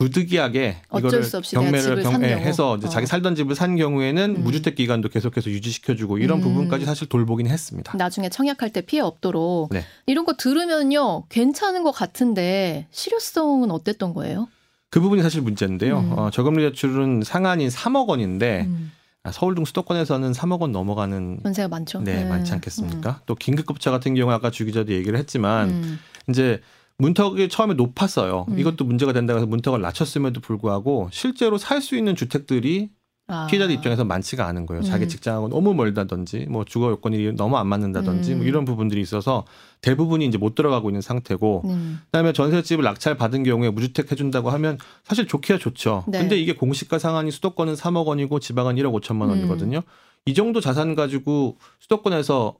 부득이하게 0.00 0.76
이거를 0.96 1.22
경매를 1.52 2.02
경매해서 2.02 2.78
이제 2.78 2.86
어. 2.86 2.90
자기 2.90 3.06
살던 3.06 3.34
집을 3.34 3.54
산 3.54 3.76
경우에는 3.76 4.36
음. 4.36 4.42
무주택 4.42 4.74
기간도 4.74 5.10
계속해서 5.10 5.50
유지시켜주고 5.50 6.16
이런 6.16 6.38
음. 6.38 6.42
부분까지 6.42 6.86
사실 6.86 7.06
돌보긴 7.06 7.46
했습니다. 7.46 7.94
나중에 7.98 8.30
청약할 8.30 8.70
때 8.70 8.80
피해 8.80 9.02
없도록 9.02 9.68
네. 9.70 9.84
이런 10.06 10.24
거 10.24 10.32
들으면요 10.32 11.24
괜찮은 11.28 11.82
것 11.82 11.90
같은데 11.90 12.86
실효성은 12.90 13.70
어땠던 13.70 14.14
거예요? 14.14 14.48
그 14.88 15.00
부분이 15.00 15.20
사실 15.20 15.42
문제인데요. 15.42 15.98
음. 15.98 16.18
어, 16.18 16.30
저금리 16.30 16.62
대출은 16.62 17.22
상한이 17.22 17.68
3억 17.68 18.08
원인데 18.08 18.64
음. 18.68 18.92
아, 19.22 19.30
서울 19.30 19.54
등 19.54 19.66
수도권에서는 19.66 20.32
3억 20.32 20.60
원 20.60 20.72
넘어가는 20.72 21.40
연세가 21.44 21.68
많죠. 21.68 22.00
네, 22.00 22.22
네. 22.22 22.24
많지 22.24 22.54
않겠습니까? 22.54 23.10
음. 23.10 23.22
또 23.26 23.34
긴급급차 23.34 23.90
같은 23.90 24.14
경우 24.14 24.32
아까 24.32 24.50
주 24.50 24.64
기자도 24.64 24.92
얘기를 24.92 25.18
했지만 25.18 25.68
음. 25.68 25.98
이제 26.30 26.62
문턱이 27.00 27.48
처음에 27.48 27.74
높았어요. 27.74 28.46
음. 28.48 28.58
이것도 28.58 28.84
문제가 28.84 29.12
된다고 29.12 29.38
해서 29.38 29.46
문턱을 29.46 29.80
낮췄음에도 29.80 30.40
불구하고 30.40 31.08
실제로 31.12 31.58
살 31.58 31.80
수 31.80 31.96
있는 31.96 32.14
주택들이 32.14 32.90
아. 33.26 33.46
피해자들 33.46 33.74
입장에서 33.76 34.04
많지가 34.04 34.44
않은 34.48 34.66
거예요. 34.66 34.82
자기 34.82 35.04
음. 35.04 35.08
직장하고 35.08 35.48
너무 35.48 35.72
멀다든지 35.72 36.46
뭐 36.50 36.64
주거 36.64 36.90
요건이 36.90 37.32
너무 37.36 37.56
안 37.56 37.68
맞는다든지 37.68 38.30
뭐 38.30 38.36
음. 38.36 38.38
뭐 38.40 38.46
이런 38.46 38.64
부분들이 38.64 39.00
있어서 39.00 39.44
대부분이 39.82 40.26
이제 40.26 40.36
못 40.36 40.54
들어가고 40.56 40.90
있는 40.90 41.00
상태고 41.00 41.62
음. 41.64 42.00
그다음에 42.06 42.32
전셋집을 42.32 42.84
낙찰 42.84 43.16
받은 43.16 43.44
경우에 43.44 43.70
무주택 43.70 44.10
해준다고 44.10 44.50
하면 44.50 44.78
사실 45.04 45.26
좋기야 45.26 45.58
좋죠. 45.58 46.04
네. 46.08 46.18
근데 46.18 46.36
이게 46.36 46.54
공시가 46.54 46.98
상한이 46.98 47.30
수도권은 47.30 47.74
3억 47.74 48.06
원이고 48.06 48.40
지방은 48.40 48.76
1억 48.76 49.00
5천만 49.00 49.28
원이거든요. 49.28 49.78
음. 49.78 49.82
이 50.26 50.34
정도 50.34 50.60
자산 50.60 50.94
가지고 50.94 51.56
수도권에서 51.78 52.56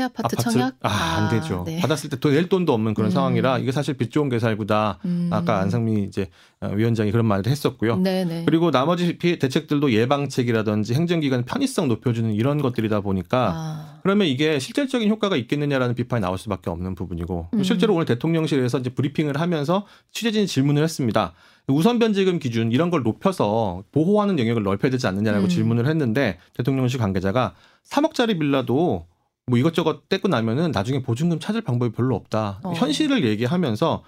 새 0.00 0.04
아파트 0.04 0.36
청약? 0.36 0.76
아, 0.82 0.88
안 0.88 1.30
되죠. 1.30 1.64
네. 1.66 1.80
받았을 1.80 2.08
때낼 2.08 2.48
돈도 2.48 2.72
없는 2.72 2.94
그런 2.94 3.10
음. 3.10 3.12
상황이라 3.12 3.58
이게 3.58 3.70
사실 3.70 3.94
빚 3.94 4.10
좋은 4.10 4.28
개살구다. 4.30 4.98
음. 5.04 5.28
아까 5.30 5.60
안상미 5.60 6.04
이제 6.04 6.30
어, 6.60 6.68
위원장이 6.68 7.10
그런 7.10 7.26
말을 7.26 7.46
했었고요. 7.46 7.96
네네. 7.98 8.24
네. 8.24 8.42
그리고 8.46 8.70
나머지 8.70 9.18
대책들도 9.18 9.92
예방책이라든지 9.92 10.94
행정기관 10.94 11.44
편의성 11.44 11.88
높여주는 11.88 12.32
이런 12.32 12.62
것들이다 12.62 13.00
보니까 13.00 13.52
아. 13.54 14.00
그러면 14.02 14.26
이게 14.26 14.58
실질적인 14.58 15.08
효과가 15.10 15.36
있겠느냐라는 15.36 15.94
비판이 15.94 16.22
나올 16.22 16.38
수밖에 16.38 16.70
없는 16.70 16.94
부분이고 16.94 17.48
음. 17.52 17.62
실제로 17.62 17.94
오늘 17.94 18.06
대통령실에서 18.06 18.78
이제 18.78 18.90
브리핑을 18.90 19.38
하면서 19.38 19.86
취재진이 20.12 20.46
질문을 20.46 20.82
했습니다. 20.82 21.34
우선 21.68 21.98
변제금 21.98 22.38
기준 22.38 22.72
이런 22.72 22.90
걸 22.90 23.02
높여서 23.02 23.84
보호하는 23.92 24.38
영역을 24.38 24.62
넓혀야 24.62 24.90
되지 24.90 25.06
않느냐라고 25.06 25.44
음. 25.44 25.48
질문을 25.48 25.86
했는데 25.86 26.38
대통령실 26.54 26.98
관계자가 26.98 27.54
3억짜리 27.88 28.38
빌라도 28.38 29.06
뭐 29.50 29.58
이것저것 29.58 30.08
떼고 30.08 30.28
나면은 30.28 30.70
나중에 30.70 31.02
보증금 31.02 31.40
찾을 31.40 31.60
방법이 31.60 31.94
별로 31.94 32.14
없다. 32.14 32.60
어. 32.62 32.72
현실을 32.72 33.24
얘기하면서 33.24 34.04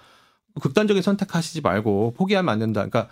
극단적인 0.61 1.03
선택하시지 1.03 1.61
말고 1.61 2.13
포기하면 2.15 2.51
안 2.51 2.59
된다. 2.59 2.85
그러니까 2.85 3.09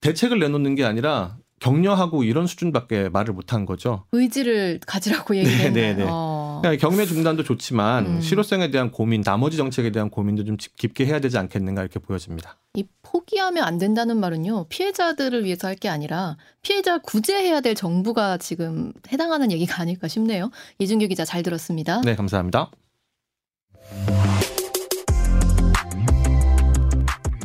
대책을 0.00 0.38
내놓는 0.38 0.74
게 0.74 0.84
아니라 0.84 1.36
격려하고 1.60 2.24
이런 2.24 2.46
수준밖에 2.46 3.10
말을 3.10 3.34
못한 3.34 3.66
거죠. 3.66 4.04
의지를 4.12 4.80
가지라고 4.86 5.36
얘기했네요. 5.36 5.72
네, 5.72 5.94
네, 5.94 6.04
네. 6.04 6.06
어. 6.08 6.60
그러니까 6.62 6.80
경매 6.88 7.04
중단도 7.06 7.44
좋지만 7.44 8.06
음. 8.06 8.20
실효성에 8.20 8.70
대한 8.70 8.90
고민, 8.90 9.22
나머지 9.22 9.56
정책에 9.58 9.90
대한 9.90 10.08
고민도 10.10 10.44
좀 10.44 10.56
깊게 10.56 11.04
해야 11.06 11.20
되지 11.20 11.36
않겠는가 11.38 11.82
이렇게 11.82 11.98
보여집니다. 11.98 12.56
이 12.74 12.84
포기하면 13.02 13.64
안 13.64 13.78
된다는 13.78 14.18
말은요. 14.18 14.66
피해자들을 14.68 15.44
위해서 15.44 15.68
할 15.68 15.76
게 15.80 15.88
아니라 15.88 16.36
피해자 16.62 16.98
구제해야 16.98 17.60
될 17.62 17.74
정부가 17.74 18.36
지금 18.36 18.92
해당하는 19.10 19.50
얘기가 19.50 19.80
아닐까 19.80 20.08
싶네요. 20.08 20.50
이준규 20.78 21.08
기자 21.08 21.24
잘 21.24 21.42
들었습니다. 21.42 22.02
네, 22.02 22.14
감사합니다. 22.16 22.70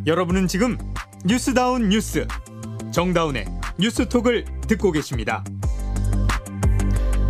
여러분은 0.06 0.48
지금 0.48 0.78
뉴스다운 1.26 1.90
뉴스 1.90 2.28
정다운의 2.96 3.44
뉴스톡을 3.78 4.46
듣고 4.70 4.94
계십니다. 4.94 5.44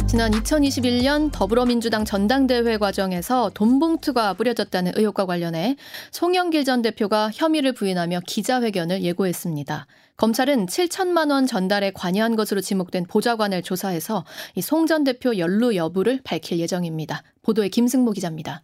지난 0.07 0.29
2021년 0.29 1.31
더불어민주당 1.31 2.05
전당대회 2.05 2.77
과정에서 2.77 3.49
돈봉투가 3.55 4.35
뿌려졌다는 4.35 4.91
의혹과 4.95 5.25
관련해 5.25 5.75
송영길 6.11 6.65
전 6.65 6.83
대표가 6.83 7.31
혐의를 7.33 7.73
부인하며 7.73 8.19
기자회견을 8.27 9.01
예고했습니다. 9.01 9.87
검찰은 10.17 10.67
7천만 10.67 11.31
원 11.31 11.47
전달에 11.47 11.89
관여한 11.95 12.35
것으로 12.35 12.61
지목된 12.61 13.07
보좌관을 13.07 13.63
조사해서 13.63 14.23
이송전 14.53 15.03
대표 15.03 15.35
연루 15.35 15.75
여부를 15.75 16.19
밝힐 16.23 16.59
예정입니다. 16.59 17.23
보도에 17.41 17.69
김승모 17.69 18.11
기자입니다. 18.11 18.61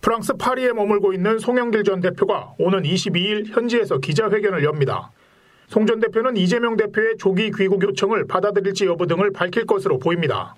프랑스 0.00 0.32
파리에 0.32 0.72
머물고 0.72 1.12
있는 1.12 1.38
송영길 1.38 1.84
전 1.84 2.00
대표가 2.00 2.54
오는 2.58 2.82
22일 2.82 3.54
현지에서 3.54 3.98
기자회견을 3.98 4.64
엽니다. 4.64 5.12
송 5.74 5.86
전 5.86 5.98
대표는 5.98 6.36
이재명 6.36 6.76
대표의 6.76 7.16
조기 7.18 7.50
귀국 7.50 7.82
요청을 7.82 8.28
받아들일지 8.28 8.86
여부 8.86 9.08
등을 9.08 9.32
밝힐 9.32 9.66
것으로 9.66 9.98
보입니다. 9.98 10.54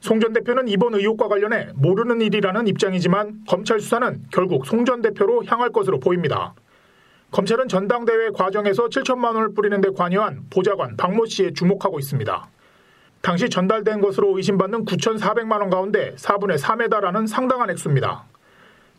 송 0.00 0.18
전 0.18 0.32
대표는 0.32 0.66
이번 0.66 0.94
의혹과 0.94 1.28
관련해 1.28 1.68
모르는 1.76 2.20
일이라는 2.20 2.66
입장이지만 2.66 3.44
검찰 3.46 3.78
수사는 3.78 4.20
결국 4.32 4.66
송 4.66 4.84
전 4.84 5.00
대표로 5.00 5.44
향할 5.44 5.70
것으로 5.70 6.00
보입니다. 6.00 6.54
검찰은 7.30 7.68
전당대회 7.68 8.30
과정에서 8.34 8.88
7천만 8.88 9.36
원을 9.36 9.54
뿌리는 9.54 9.80
데 9.80 9.90
관여한 9.96 10.40
보좌관 10.50 10.96
박모 10.96 11.26
씨에 11.26 11.52
주목하고 11.52 12.00
있습니다. 12.00 12.48
당시 13.20 13.48
전달된 13.48 14.00
것으로 14.00 14.36
의심받는 14.36 14.86
9,400만 14.86 15.60
원 15.60 15.70
가운데 15.70 16.16
4분의 16.16 16.58
3에 16.58 16.90
달하는 16.90 17.28
상당한 17.28 17.70
액수입니다. 17.70 18.24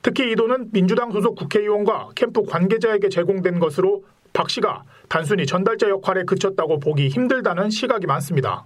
특히 0.02 0.32
이 0.32 0.38
돈은 0.38 0.70
민주당 0.72 1.12
소속 1.12 1.36
국회의원과 1.36 2.12
캠프 2.16 2.44
관계자에게 2.44 3.10
제공된 3.10 3.60
것으로 3.60 4.06
박 4.34 4.50
씨가 4.50 4.84
단순히 5.08 5.46
전달자 5.46 5.90
역할에 5.90 6.24
그쳤다고 6.24 6.80
보기 6.80 7.08
힘들다는 7.08 7.70
시각이 7.70 8.08
많습니다. 8.08 8.66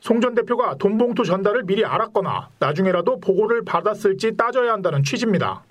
송전 0.00 0.34
대표가 0.34 0.76
돈봉투 0.76 1.24
전달을 1.24 1.64
미리 1.64 1.84
알았거나 1.84 2.50
나중에라도 2.58 3.18
보고를 3.18 3.64
받았을지 3.64 4.36
따져야 4.36 4.72
한다는 4.72 5.02
취지입니다. 5.02 5.64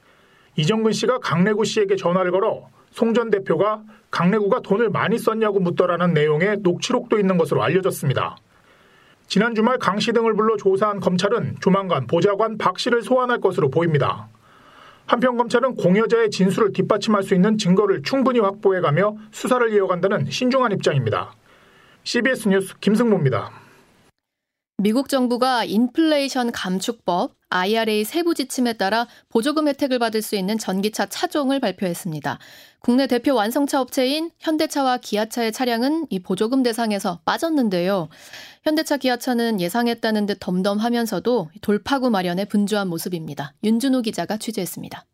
이정근 0.58 0.92
씨가 0.92 1.20
강래구 1.20 1.64
씨에게 1.66 1.96
전화를 1.96 2.32
걸어 2.32 2.68
송전 2.92 3.30
대표가 3.30 3.84
강래구가 4.12 4.62
돈을 4.62 4.90
많이 4.90 5.18
썼냐고 5.18 5.60
묻더라는 5.60 6.14
내용의 6.14 6.58
녹취록도 6.60 7.20
있는 7.20 7.38
것으로 7.38 7.64
알려졌습니다. 7.64 8.38
지난 9.28 9.56
주말 9.56 9.80
강 9.80 10.00
씨 10.00 10.12
등을 10.14 10.34
불러 10.36 10.56
조사한 10.56 11.00
검찰은 11.00 11.58
조만간 11.60 12.08
보좌관 12.08 12.58
박 12.58 12.80
씨를 12.80 13.02
소환할 13.02 13.42
것으로 13.42 13.70
보입니다. 13.70 14.28
한편 15.08 15.38
검찰은 15.38 15.76
공여자의 15.76 16.32
진술을 16.32 16.74
뒷받침할 16.74 17.24
수 17.24 17.36
있는 17.36 17.58
증거를 17.58 18.02
충분히 18.02 18.40
확보해가며 18.40 19.18
수사를 19.32 19.72
이어간다는 19.72 20.30
신중한 20.30 20.72
입장입니다. 20.72 21.34
CBS 22.04 22.48
뉴스 22.50 22.78
김승모입니다. 22.80 23.52
미국 24.78 25.08
정부가 25.08 25.64
인플레이션 25.64 26.52
감축법 26.52 27.32
IRA 27.56 28.04
세부 28.04 28.36
지침에 28.36 28.74
따라 28.74 29.08
보조금 29.30 29.70
혜택을 29.70 29.98
받을 29.98 30.22
수 30.22 30.36
있는 30.36 30.58
전기차 30.58 31.06
차종을 31.06 31.62
발표했습니다. 31.62 32.38
국내 32.82 33.08
대표 33.08 33.34
완성차 33.34 33.80
업체인 33.80 34.30
현대차와 34.40 34.98
기아차의 34.98 35.54
차량은 35.54 36.08
이 36.10 36.20
보조금 36.20 36.64
대상에서 36.64 37.22
빠졌는데요. 37.24 38.10
현대차 38.64 38.98
기아차는 38.98 39.62
예상했다는 39.62 40.26
듯 40.26 40.38
덤덤하면서도 40.42 41.50
돌파구 41.62 42.10
마련에 42.10 42.44
분주한 42.46 42.90
모습입니다. 42.90 43.54
윤준호 43.64 44.02
기자가 44.02 44.36
취재했습니다. 44.38 45.06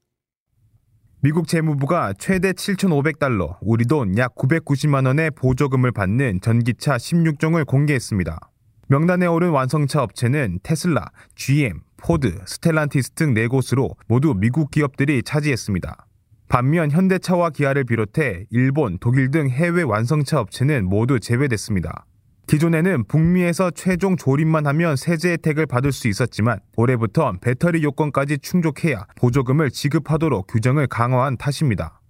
미국 1.23 1.47
재무부가 1.47 2.13
최대 2.17 2.51
7,500달러, 2.53 3.57
우리 3.61 3.85
돈 3.85 4.17
약 4.17 4.33
990만 4.33 5.05
원의 5.05 5.29
보조금을 5.31 5.91
받는 5.91 6.41
전기차 6.41 6.97
16종을 6.97 7.67
공개했습니다. 7.67 8.39
명단에 8.87 9.27
오른 9.27 9.51
완성차 9.51 10.01
업체는 10.01 10.59
테슬라, 10.63 11.05
GM, 11.35 11.79
포드, 12.01 12.39
스텔란티스 12.45 13.11
등 13.11 13.33
4곳으로 13.33 13.95
모두 14.07 14.33
미국 14.35 14.71
기업들이 14.71 15.23
차지했습니다. 15.23 16.07
반면 16.49 16.91
현대차와 16.91 17.51
기아를 17.51 17.85
비롯해 17.85 18.45
일본, 18.49 18.97
독일 18.99 19.31
등 19.31 19.49
해외 19.49 19.83
완성차 19.83 20.39
업체는 20.41 20.85
모두 20.85 21.19
제외됐습니다. 21.19 22.05
기존에는 22.47 23.05
북미에서 23.07 23.71
최종 23.71 24.17
조립만 24.17 24.67
하면 24.67 24.97
세제 24.97 25.31
혜택을 25.31 25.65
받을 25.65 25.93
수 25.93 26.09
있었지만 26.09 26.59
올해부터 26.75 27.33
배터리 27.39 27.81
요건까지 27.83 28.39
충족해야 28.39 29.05
보조금을 29.15 29.71
지급하도록 29.71 30.47
규정을 30.47 30.87
강화한 30.87 31.37
탓입니다. 31.37 32.01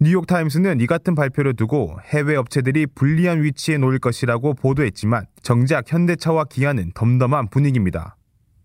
뉴욕타임스는 0.00 0.80
이 0.80 0.86
같은 0.86 1.16
발표를 1.16 1.56
두고 1.56 1.98
해외 2.04 2.36
업체들이 2.36 2.86
불리한 2.94 3.42
위치에 3.42 3.78
놓일 3.78 3.98
것이라고 3.98 4.54
보도했지만 4.54 5.26
정작 5.42 5.92
현대차와 5.92 6.44
기아는 6.44 6.92
덤덤한 6.94 7.48
분위기입니다. 7.48 8.17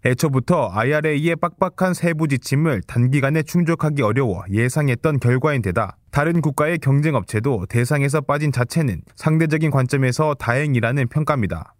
애초부터 0.05 0.69
IRA의 0.73 1.37
빡빡한 1.37 1.93
세부 1.93 2.27
지침을 2.27 2.81
단기간에 2.87 3.41
충족하기 3.41 4.01
어려워 4.01 4.43
예상했던 4.51 5.19
결과인 5.19 5.61
데다 5.61 5.95
다른 6.11 6.41
국가의 6.41 6.79
경쟁 6.79 7.15
업체도 7.15 7.67
대상에서 7.69 8.19
빠진 8.19 8.51
자체는 8.51 9.01
상대적인 9.15 9.71
관점에서 9.71 10.33
다행이라는 10.33 11.07
평가입니다. 11.07 11.73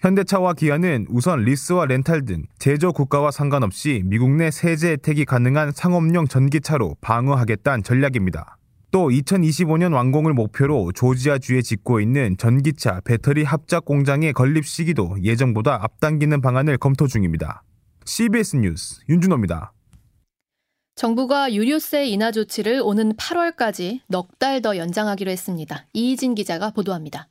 현대차와 0.00 0.54
기아는 0.54 1.06
우선 1.08 1.40
리스와 1.40 1.86
렌탈 1.86 2.24
등 2.24 2.44
제조 2.58 2.92
국가와 2.92 3.30
상관없이 3.30 4.02
미국 4.04 4.30
내 4.30 4.50
세제 4.50 4.92
혜택이 4.92 5.24
가능한 5.24 5.72
상업용 5.72 6.26
전기차로 6.26 6.96
방어하겠다는 7.00 7.84
전략입니다. 7.84 8.58
또 8.90 9.08
2025년 9.10 9.94
완공을 9.94 10.32
목표로 10.32 10.92
조지아주에 10.92 11.62
짓고 11.62 12.00
있는 12.00 12.36
전기차 12.38 13.02
배터리 13.04 13.44
합작 13.44 13.84
공장의 13.84 14.32
건립 14.32 14.66
시기도 14.66 15.16
예정보다 15.22 15.78
앞당기는 15.82 16.40
방안을 16.40 16.78
검토 16.78 17.06
중입니다. 17.06 17.62
CBS 18.12 18.56
뉴스 18.56 19.00
윤준호입니다. 19.10 19.74
정부가 20.94 21.52
유류세 21.52 22.06
인하 22.06 22.32
조치를 22.32 22.80
오는 22.82 23.12
8월까지 23.12 24.00
넉 24.08 24.38
달 24.38 24.62
더 24.62 24.78
연장하기로 24.78 25.30
했습니다. 25.30 25.86
이희진 25.92 26.34
기자가 26.34 26.70
보도합니다. 26.70 27.28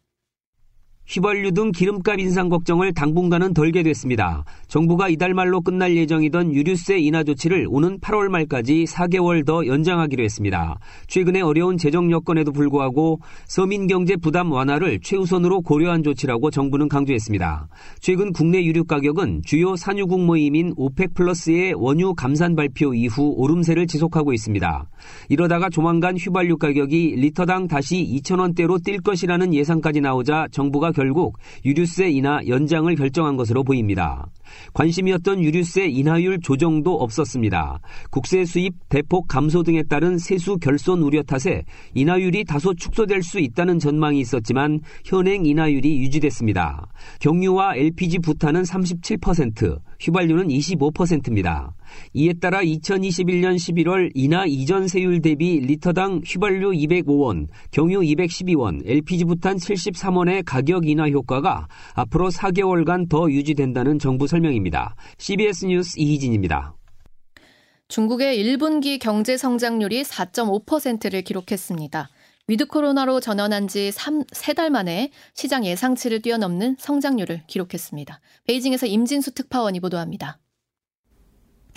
휘발유 1.10 1.54
등 1.54 1.72
기름값 1.72 2.20
인상 2.20 2.50
걱정을 2.50 2.94
당분간은 2.94 3.54
덜게 3.54 3.82
됐습니다. 3.84 4.44
정부가 4.68 5.08
이달 5.08 5.34
말로 5.34 5.62
끝날 5.62 5.96
예정이던 5.96 6.54
유류세 6.54 7.00
인하 7.00 7.24
조치를 7.24 7.66
오는 7.70 7.98
8월 8.02 8.28
말까지 8.28 8.84
4개월 8.84 9.46
더 9.46 9.66
연장하기로 9.66 10.22
했습니다. 10.22 10.78
최근에 11.08 11.40
어려운 11.40 11.78
재정 11.78 12.12
여건에도 12.12 12.52
불구하고 12.52 13.22
서민 13.46 13.88
경제 13.88 14.18
부담 14.18 14.52
완화를 14.52 15.00
최우선으로 15.02 15.62
고려한 15.62 16.04
조치라고 16.04 16.52
정부는 16.52 16.90
강조했습니다. 16.90 17.70
최근 18.02 18.34
국내 18.34 18.62
유류 18.66 18.84
가격은 18.84 19.44
주요 19.46 19.78
산유국 19.78 20.26
모임인 20.26 20.74
오펙 20.76 21.14
플러스의 21.14 21.74
원유 21.76 22.16
감산 22.16 22.54
발표 22.54 22.94
이후 22.94 23.34
오름세를 23.38 23.88
지속하고 23.88 24.34
있습니다. 24.34 24.90
이러다가 25.30 25.70
조만간 25.70 26.18
휘발유 26.18 26.58
가격이 26.58 27.16
리터당 27.16 27.70
다시 27.70 27.96
2천원대로 27.96 28.84
뛸 28.84 29.02
것이라는 29.02 29.54
예상까지 29.54 30.02
나오자 30.02 30.48
정부가 30.52 30.92
결국 30.98 31.38
유류세 31.64 32.10
인하 32.10 32.40
연장을 32.48 32.94
결정한 32.96 33.38
것으로 33.38 33.64
보입니다. 33.64 34.26
관심이었던 34.74 35.44
유류세 35.44 35.86
인하율 35.90 36.40
조정도 36.40 36.96
없었습니다. 36.96 37.80
국세 38.10 38.46
수입 38.46 38.74
대폭 38.90 39.28
감소 39.28 39.62
등에 39.62 39.84
따른 39.84 40.18
세수 40.18 40.58
결손 40.58 41.04
우려 41.04 41.22
탓에 41.22 41.66
인하율이 41.94 42.46
다소 42.46 42.74
축소될 42.74 43.22
수 43.22 43.40
있다는 43.40 43.78
전망이 43.78 44.20
있었지만 44.22 44.80
현행 45.06 45.46
인하율이 45.46 46.00
유지됐습니다. 46.00 46.88
경유와 47.20 47.76
LPG 47.76 48.20
부탄은 48.20 48.64
37%, 48.64 49.80
휘발유는 50.00 50.48
25%입니다. 50.48 51.76
이에 52.14 52.34
따라 52.34 52.62
2021년 52.62 53.56
11월 53.56 54.12
인하 54.14 54.46
이전 54.46 54.88
세율 54.88 55.22
대비 55.22 55.60
리터당 55.60 56.22
휘발유 56.26 56.72
205원, 56.72 57.48
경유 57.72 58.00
212원, 58.02 58.82
LPG 58.86 59.26
부탄 59.26 59.58
73원의 59.58 60.44
가격 60.46 60.88
인하 60.88 61.10
효과가 61.10 61.68
앞으로 61.96 62.30
4개월간 62.30 63.10
더 63.10 63.30
유지된다는 63.30 64.00
정부 64.00 64.28
설명입니다. 64.28 64.96
CBS 65.18 65.66
뉴스 65.66 66.00
이희진입니다. 66.00 66.76
중국의 67.88 68.44
1분기 68.44 69.00
경제 69.00 69.38
성장률이 69.38 70.04
4.5%를 70.04 71.22
기록했습니다. 71.22 72.10
위드 72.50 72.68
코로나로 72.68 73.20
전환한 73.20 73.68
지 73.68 73.92
3, 73.92 74.24
3달 74.24 74.70
만에 74.70 75.12
시장 75.34 75.66
예상치를 75.66 76.22
뛰어넘는 76.22 76.78
성장률을 76.80 77.44
기록했습니다. 77.48 78.22
베이징에서 78.46 78.86
임진수 78.86 79.34
특파원이 79.34 79.82
보도합니다. 79.82 80.40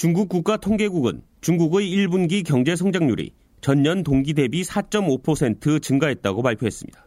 중국 0.00 0.30
국가통계국은 0.30 1.20
중국의 1.42 1.86
1분기 1.94 2.42
경제 2.42 2.74
성장률이 2.74 3.32
전년 3.60 4.02
동기 4.02 4.32
대비 4.32 4.62
4.5% 4.62 5.82
증가했다고 5.82 6.40
발표했습니다. 6.40 7.06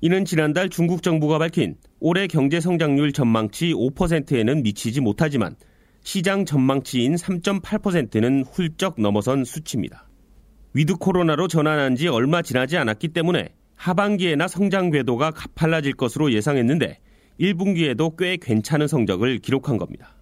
이는 0.00 0.24
지난달 0.24 0.70
중국 0.70 1.02
정부가 1.02 1.38
밝힌 1.38 1.76
올해 2.00 2.26
경제 2.26 2.58
성장률 2.58 3.12
전망치 3.12 3.74
5%에는 3.74 4.62
미치지 4.62 5.02
못하지만 5.02 5.56
시장 6.04 6.46
전망치인 6.46 7.16
3.8%는 7.16 8.44
훌쩍 8.50 8.98
넘어선 8.98 9.44
수치입니다. 9.44 10.08
위드 10.72 10.94
코로나로 10.94 11.48
전환한 11.48 11.96
지 11.96 12.08
얼마 12.08 12.40
지나지 12.40 12.78
않았기 12.78 13.08
때문에 13.08 13.50
하반기에나 13.74 14.48
성장 14.48 14.90
궤도가 14.90 15.32
가팔라질 15.32 15.92
것으로 15.92 16.32
예상했는데 16.32 16.98
1분기에도 17.38 18.16
꽤 18.16 18.38
괜찮은 18.38 18.86
성적을 18.86 19.40
기록한 19.40 19.76
겁니다. 19.76 20.21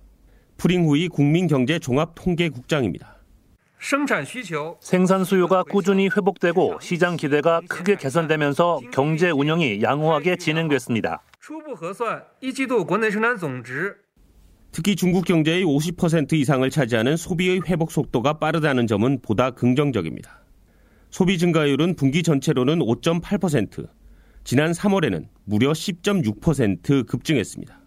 푸링후이 0.61 1.09
국민경제종합통계국장입니다. 1.09 3.17
생산 4.81 5.25
수요가 5.25 5.63
꾸준히 5.63 6.11
회복되고 6.15 6.81
시장 6.83 7.17
기대가 7.17 7.63
크게 7.67 7.97
개선되면서 7.97 8.81
경제 8.93 9.31
운영이 9.31 9.81
양호하게 9.81 10.37
진행됐습니다. 10.37 11.23
특히 14.71 14.95
중국 14.95 15.25
경제의 15.25 15.65
50% 15.65 16.35
이상을 16.35 16.69
차지하는 16.69 17.17
소비의 17.17 17.63
회복 17.67 17.91
속도가 17.91 18.39
빠르다는 18.39 18.87
점은 18.87 19.23
보다 19.23 19.53
긍정적입니다. 19.53 20.45
소비 21.09 21.39
증가율은 21.39 21.97
분기 21.97 22.23
전체로는 22.23 22.81
5.8%, 22.81 23.89
지난 24.45 24.73
3월에는 24.73 25.25
무려 25.45 25.73
10.6% 25.73 27.07
급증했습니다. 27.07 27.80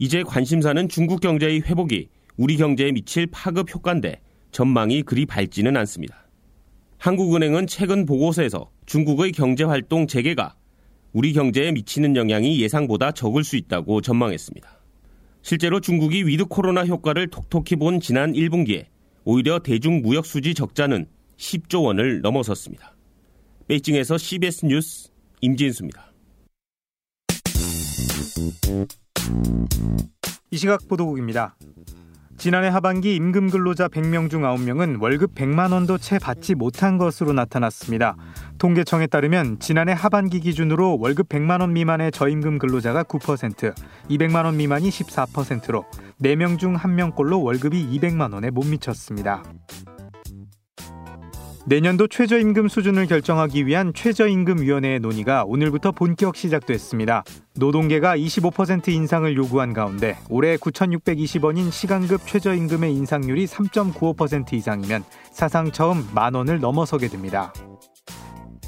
이제 0.00 0.22
관심사는 0.22 0.88
중국 0.88 1.20
경제의 1.20 1.60
회복이 1.60 2.08
우리 2.38 2.56
경제에 2.56 2.90
미칠 2.90 3.26
파급 3.26 3.72
효과인데 3.72 4.22
전망이 4.50 5.02
그리 5.02 5.26
밝지는 5.26 5.76
않습니다. 5.76 6.26
한국은행은 6.96 7.66
최근 7.66 8.06
보고서에서 8.06 8.70
중국의 8.86 9.32
경제활동 9.32 10.06
재개가 10.06 10.56
우리 11.12 11.34
경제에 11.34 11.72
미치는 11.72 12.16
영향이 12.16 12.62
예상보다 12.62 13.12
적을 13.12 13.44
수 13.44 13.56
있다고 13.56 14.00
전망했습니다. 14.00 14.80
실제로 15.42 15.80
중국이 15.80 16.26
위드 16.26 16.46
코로나 16.46 16.86
효과를 16.86 17.28
톡톡히 17.28 17.76
본 17.76 18.00
지난 18.00 18.32
1분기에 18.32 18.86
오히려 19.24 19.58
대중 19.58 20.00
무역 20.00 20.24
수지 20.24 20.54
적자는 20.54 21.08
10조 21.36 21.84
원을 21.84 22.22
넘어섰습니다. 22.22 22.96
베이징에서 23.68 24.16
CBS 24.16 24.64
뉴스 24.64 25.10
임진수입니다. 25.42 26.10
이 30.50 30.56
시각 30.56 30.88
보도국입니다. 30.88 31.54
지난해 32.40 32.68
하반기 32.68 33.16
임금 33.16 33.50
근로자 33.50 33.86
100명 33.88 34.30
중 34.30 34.42
9명은 34.42 34.98
월급 35.02 35.34
100만 35.34 35.74
원도 35.74 35.98
채 35.98 36.18
받지 36.18 36.54
못한 36.54 36.96
것으로 36.96 37.34
나타났습니다. 37.34 38.16
통계청에 38.56 39.08
따르면 39.08 39.58
지난해 39.58 39.92
하반기 39.92 40.40
기준으로 40.40 40.98
월급 40.98 41.28
100만 41.28 41.60
원 41.60 41.74
미만의 41.74 42.12
저임금 42.12 42.58
근로자가 42.58 43.04
9%, 43.04 43.74
200만 44.08 44.46
원 44.46 44.56
미만이 44.56 44.88
14%로 44.88 45.84
4명 46.22 46.58
중 46.58 46.76
1명꼴로 46.76 47.44
월급이 47.44 47.98
200만 47.98 48.32
원에 48.32 48.48
못 48.48 48.66
미쳤습니다. 48.66 49.42
내년도 51.66 52.08
최저임금 52.08 52.68
수준을 52.68 53.06
결정하기 53.06 53.66
위한 53.66 53.92
최저임금위원회의 53.94 54.98
논의가 54.98 55.44
오늘부터 55.44 55.92
본격 55.92 56.34
시작됐습니다. 56.34 57.22
노동계가 57.54 58.16
25% 58.16 58.88
인상을 58.88 59.36
요구한 59.36 59.74
가운데 59.74 60.16
올해 60.30 60.56
9,620원인 60.56 61.70
시간급 61.70 62.26
최저임금의 62.26 62.94
인상률이 62.94 63.46
3.95% 63.46 64.54
이상이면 64.54 65.04
사상 65.32 65.70
처음 65.70 66.06
만 66.14 66.34
원을 66.34 66.60
넘어서게 66.60 67.08
됩니다. 67.08 67.52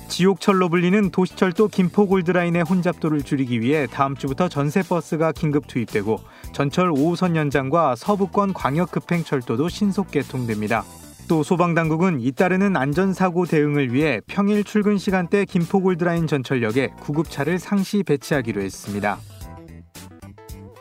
지옥철로 0.09 0.69
불리는 0.69 1.11
도시철도 1.11 1.69
김포골드라인의 1.69 2.65
혼잡도를 2.65 3.23
줄이기 3.23 3.63
위해 3.63 3.87
다음 3.87 4.15
주부터 4.15 4.51
전세버스가 4.51 5.33
긴급 5.33 5.67
투입되고 5.67 6.21
전철 6.53 6.93
5호선 6.93 7.35
연장과 7.37 7.97
서부권 7.97 8.53
광역급행철도도 8.53 9.71
신속 9.71 10.11
개통됩니다. 10.11 10.85
또 11.33 11.43
소방당국은 11.43 12.21
잇따르는 12.21 12.77
안전사고 12.77 13.47
대응을 13.47 13.95
위해 13.95 14.21
평일 14.27 14.65
출근 14.65 14.99
시간대 14.99 15.47
김포골드라인 15.47 16.27
전철역에 16.27 16.89
구급차를 17.01 17.59
상시 17.59 18.03
배치하기로 18.03 18.61
했습니다. 18.61 19.19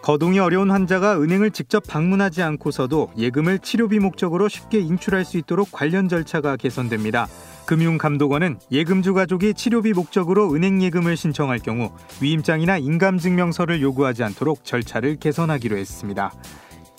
거동이 0.01 0.39
어려운 0.39 0.69
환자가 0.69 1.21
은행을 1.21 1.51
직접 1.51 1.87
방문하지 1.87 2.43
않고서도 2.43 3.11
예금을 3.17 3.59
치료비 3.59 3.99
목적으로 3.99 4.49
쉽게 4.49 4.81
인출할 4.81 5.23
수 5.23 5.37
있도록 5.37 5.71
관련 5.71 6.09
절차가 6.09 6.57
개선됩니다. 6.57 7.27
금융감독원은 7.65 8.59
예금주 8.73 9.13
가족이 9.13 9.53
치료비 9.53 9.93
목적으로 9.93 10.53
은행 10.53 10.83
예금을 10.83 11.15
신청할 11.15 11.59
경우 11.59 11.91
위임장이나 12.21 12.77
인감증명서를 12.77 13.81
요구하지 13.81 14.25
않도록 14.25 14.65
절차를 14.65 15.15
개선하기로 15.15 15.77
했습니다. 15.77 16.33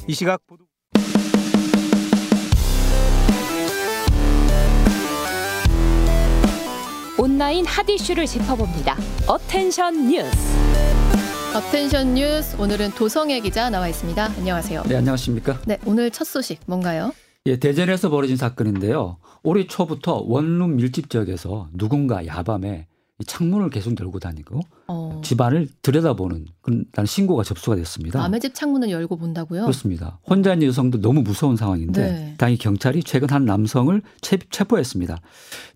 이 0.07 0.15
시각 0.15 0.41
보도... 0.47 0.72
온라인 7.23 7.65
핫 7.65 7.89
이슈를 7.89 8.27
짚어봅니다. 8.27 8.97
Attention 9.29 10.09
뉴스. 10.09 10.29
Attention 11.57 12.15
뉴스 12.15 12.61
오늘은 12.61 12.91
도성해 12.97 13.39
기자 13.39 13.71
나와 13.71 13.87
있습니다. 13.87 14.33
안녕하세요. 14.39 14.83
네, 14.89 14.97
안녕하십니까? 14.97 15.61
네, 15.65 15.79
오늘 15.87 16.11
첫 16.11 16.25
소식 16.25 16.59
뭔가요? 16.67 17.13
예, 17.47 17.61
대전에서 17.61 18.11
벌어진 18.11 18.37
사건인데요. 18.37 19.19
올해 19.45 19.69
초부터 19.69 20.25
원룸 20.27 20.75
밀집 20.75 21.11
지역에서 21.11 21.69
누군가 21.73 22.27
야밤에 22.27 22.89
창문을 23.25 23.71
계속 23.71 23.99
열고 23.99 24.19
다니고 24.19 24.61
어. 24.89 25.21
집안을 25.25 25.69
들여다보는 25.83 26.47
그런 26.61 26.85
신고가 27.07 27.43
접수가 27.43 27.77
됐습니다. 27.77 28.21
남의 28.21 28.41
집 28.41 28.55
창문을 28.55 28.91
열고 28.91 29.17
본다고요? 29.17 29.63
그렇습니다. 29.63 30.19
혼자 30.29 30.53
있는 30.53 30.69
여성도 30.69 31.01
너무 31.01 31.23
무서운 31.23 31.57
상황인데 31.57 32.13
네. 32.13 32.35
당연히 32.39 32.59
경찰이 32.59 33.03
최근 33.03 33.31
한 33.31 33.45
남성을 33.45 34.03
체포했습니다. 34.21 35.21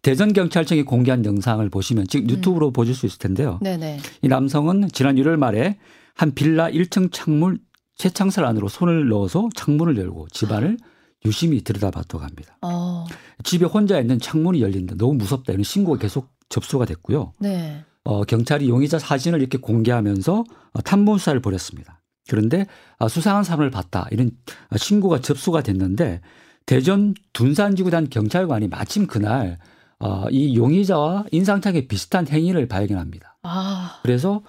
대전 0.02 0.32
경찰청이 0.32 0.82
공개한 0.84 1.24
영상을 1.24 1.68
보시면 1.70 2.06
지금 2.08 2.26
음. 2.26 2.30
유튜브로 2.30 2.68
음. 2.68 2.72
보실 2.72 2.94
수 2.94 3.06
있을 3.06 3.18
텐데요. 3.18 3.58
네네. 3.62 3.98
이 4.22 4.28
남성은 4.28 4.88
지난 4.92 5.16
1월 5.16 5.36
말에 5.36 5.78
한 6.14 6.34
빌라 6.34 6.70
1층 6.70 7.12
창문 7.12 7.58
최창살 7.96 8.44
안으로 8.44 8.68
손을 8.68 9.08
넣어서 9.08 9.48
창문을 9.54 9.96
열고 9.96 10.28
집안을 10.30 10.76
유심히 11.24 11.62
들여다봤다고 11.62 12.22
합니다. 12.22 12.58
어. 12.62 13.04
집에 13.42 13.66
혼자 13.66 13.98
있는 13.98 14.18
창문이 14.18 14.62
열린다. 14.62 14.94
너무 14.96 15.14
무섭다. 15.14 15.52
이런 15.52 15.64
신고가 15.64 15.98
계속 15.98 16.28
접수가 16.48 16.84
됐고요. 16.84 17.32
네. 17.38 17.84
어, 18.04 18.24
경찰이 18.24 18.68
용의자 18.68 18.98
사진을 18.98 19.40
이렇게 19.40 19.58
공개하면서 19.58 20.44
어, 20.72 20.82
탐문 20.82 21.18
수사를 21.18 21.40
벌였습니다. 21.40 22.00
그런데 22.28 22.66
아, 22.98 23.08
수상한 23.08 23.44
사람을 23.44 23.70
봤다 23.70 24.06
이런 24.10 24.30
신고가 24.76 25.20
접수가 25.20 25.62
됐는데 25.62 26.20
대전 26.66 27.14
둔산지구단 27.32 28.10
경찰관이 28.10 28.68
마침 28.68 29.06
그날 29.06 29.58
어, 29.98 30.26
이 30.30 30.56
용의자와 30.56 31.26
인상착의 31.30 31.88
비슷한 31.88 32.26
행위를 32.28 32.66
발견합니다. 32.68 33.38
아. 33.42 34.00
그래서 34.02 34.42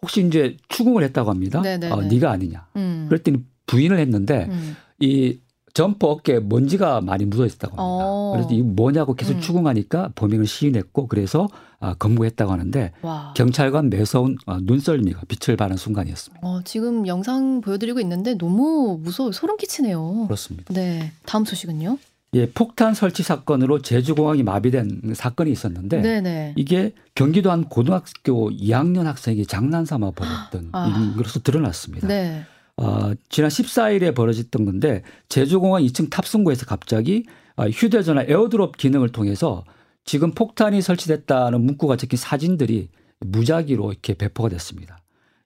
혹시 0.00 0.26
이제 0.26 0.56
추궁을 0.68 1.02
했다고 1.04 1.30
합니다. 1.30 1.60
어, 1.60 2.02
네가 2.02 2.30
아니냐. 2.30 2.66
음. 2.76 3.06
그랬더니 3.08 3.44
부인을 3.66 3.98
했는데 3.98 4.46
음. 4.50 4.76
이 5.00 5.38
점퍼 5.74 6.08
어깨에 6.08 6.40
먼지가 6.40 7.00
많이 7.00 7.24
묻어 7.24 7.46
있었다고 7.46 7.76
합니다. 7.76 8.04
어. 8.06 8.32
그래서 8.34 8.50
이 8.50 8.62
뭐냐고 8.62 9.14
계속 9.14 9.34
음. 9.34 9.40
추궁하니까 9.40 10.12
범행을 10.14 10.46
시인했고 10.46 11.06
그래서 11.06 11.48
아, 11.80 11.94
검거했다고 11.94 12.52
하는데 12.52 12.92
와. 13.02 13.34
경찰관 13.36 13.90
매서운 13.90 14.36
아, 14.46 14.60
눈썰미가 14.62 15.22
빛을 15.28 15.56
발한 15.56 15.76
순간이었습니다. 15.76 16.46
어, 16.46 16.60
지금 16.64 17.06
영상 17.06 17.60
보여드리고 17.60 18.00
있는데 18.00 18.36
너무 18.36 18.98
무서워 19.02 19.32
소름 19.32 19.56
끼치네요. 19.56 20.26
그렇습니다. 20.26 20.72
네, 20.74 21.12
다음 21.24 21.44
소식은요? 21.44 21.98
예, 22.34 22.50
폭탄 22.50 22.94
설치 22.94 23.22
사건으로 23.22 23.82
제주공항이 23.82 24.42
마비된 24.42 25.12
사건이 25.14 25.50
있었는데 25.50 26.00
네네. 26.00 26.54
이게 26.56 26.94
경기도 27.14 27.50
한 27.50 27.64
고등학교 27.64 28.50
2학년 28.50 29.02
학생이 29.02 29.44
장난삼아 29.44 30.12
벌였던 30.12 30.70
아. 30.72 31.14
것으로 31.16 31.42
드러났습니다. 31.42 32.08
네. 32.08 32.46
어, 32.76 33.12
지난 33.28 33.50
14일에 33.50 34.14
벌어졌던 34.14 34.64
건데 34.64 35.02
제주공항 35.28 35.82
2층 35.82 36.10
탑승구에서 36.10 36.66
갑자기 36.66 37.24
어, 37.56 37.68
휴대전화 37.68 38.24
에어드롭 38.28 38.76
기능을 38.76 39.10
통해서 39.10 39.64
지금 40.04 40.32
폭탄이 40.32 40.80
설치됐다는 40.82 41.60
문구가 41.60 41.96
적힌 41.96 42.16
사진들이 42.16 42.88
무작위로 43.20 43.92
이렇게 43.92 44.14
배포가 44.14 44.48
됐습니다. 44.48 44.98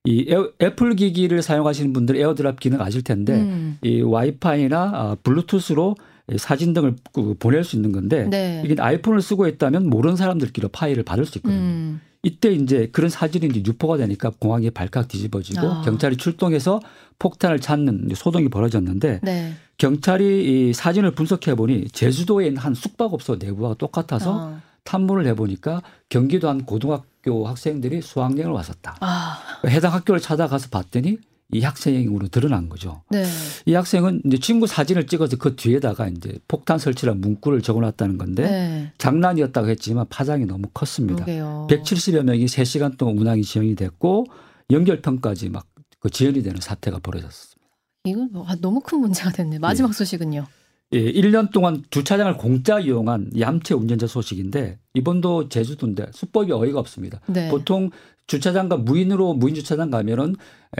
이 0.04 0.32
애플 0.62 0.94
기기를 0.94 1.42
사용하시는 1.42 1.92
분들 1.92 2.16
에어드랍 2.16 2.60
기능 2.60 2.80
아실 2.80 3.02
텐데 3.02 3.34
음. 3.34 3.78
이 3.82 4.00
와이파이나 4.00 4.78
아, 4.94 5.16
블루투스로 5.22 5.96
사진 6.38 6.72
등을 6.72 6.94
그 7.12 7.34
보낼 7.38 7.64
수 7.64 7.76
있는 7.76 7.92
건데 7.92 8.26
네. 8.28 8.62
이게 8.64 8.80
아이폰을 8.80 9.20
쓰고 9.20 9.46
있다면 9.48 9.88
모르는 9.88 10.16
사람들끼리 10.16 10.68
파일을 10.68 11.02
받을 11.02 11.24
수 11.24 11.38
있거든요. 11.38 11.60
음. 11.60 12.00
이때 12.26 12.50
이제 12.50 12.88
그런 12.90 13.08
사진이 13.08 13.46
이제 13.46 13.62
유포가 13.64 13.96
되니까 13.98 14.32
공항이 14.40 14.70
발칵 14.70 15.06
뒤집어지고 15.06 15.60
아. 15.60 15.82
경찰이 15.82 16.16
출동해서 16.16 16.80
폭탄을 17.20 17.60
찾는 17.60 18.08
소동이 18.16 18.48
벌어졌는데 18.48 19.20
네. 19.22 19.52
경찰이 19.78 20.70
이 20.70 20.72
사진을 20.72 21.12
분석해 21.12 21.54
보니 21.54 21.88
제주도에 21.90 22.46
있는 22.48 22.60
한 22.60 22.74
숙박업소 22.74 23.36
내부와 23.36 23.74
똑같아서 23.74 24.40
아. 24.40 24.60
탐문을 24.82 25.24
해보니까 25.28 25.82
경기도 26.08 26.48
한 26.48 26.64
고등학교 26.64 27.46
학생들이 27.46 28.02
수학여행을 28.02 28.52
왔었다. 28.52 28.96
아. 29.00 29.38
해당 29.68 29.92
학교를 29.92 30.20
찾아가서 30.20 30.70
봤더니 30.70 31.18
이 31.52 31.62
학생으로 31.62 32.28
드러난 32.28 32.68
거죠. 32.68 33.02
네. 33.10 33.24
이 33.66 33.74
학생은 33.74 34.22
이제 34.26 34.38
친구 34.38 34.66
사진을 34.66 35.06
찍어서 35.06 35.36
그 35.36 35.54
뒤에다가 35.54 36.08
이제 36.08 36.38
폭탄 36.48 36.78
설치란 36.78 37.20
문구를 37.20 37.62
적어놨다는 37.62 38.18
건데 38.18 38.42
네. 38.42 38.92
장난이었다고 38.98 39.68
했지만 39.68 40.06
파장이 40.08 40.46
너무 40.46 40.68
컸습니다. 40.74 41.24
그러게요. 41.24 41.68
170여 41.70 42.22
명이 42.22 42.46
3시간 42.46 42.98
동안 42.98 43.18
운항이 43.18 43.42
지연이 43.42 43.74
됐고 43.76 44.26
연결편까지 44.70 45.50
막 45.50 45.66
그 46.06 46.10
지연이 46.10 46.42
되는 46.42 46.60
사태가 46.60 47.00
벌어졌습니다. 47.00 47.66
이건 48.04 48.28
뭐, 48.32 48.46
아, 48.46 48.54
너무 48.54 48.78
큰 48.80 49.00
문제가 49.00 49.30
됐네. 49.30 49.58
마지막 49.58 49.88
네. 49.88 49.94
소식은요. 49.94 50.46
예, 50.92 51.12
1년 51.12 51.50
동안 51.52 51.82
주차장을 51.90 52.36
공짜 52.36 52.78
이용한 52.78 53.32
얌체 53.38 53.74
운전자 53.74 54.06
소식인데 54.06 54.78
이번도 54.94 55.48
제주도인데 55.48 56.06
수법이 56.12 56.52
어이가 56.52 56.78
없습니다. 56.78 57.20
네. 57.26 57.48
보통 57.48 57.90
주차장과 58.28 58.78
무인으로 58.78 59.34
무인 59.34 59.54
주차장 59.54 59.90
가면은 59.90 60.34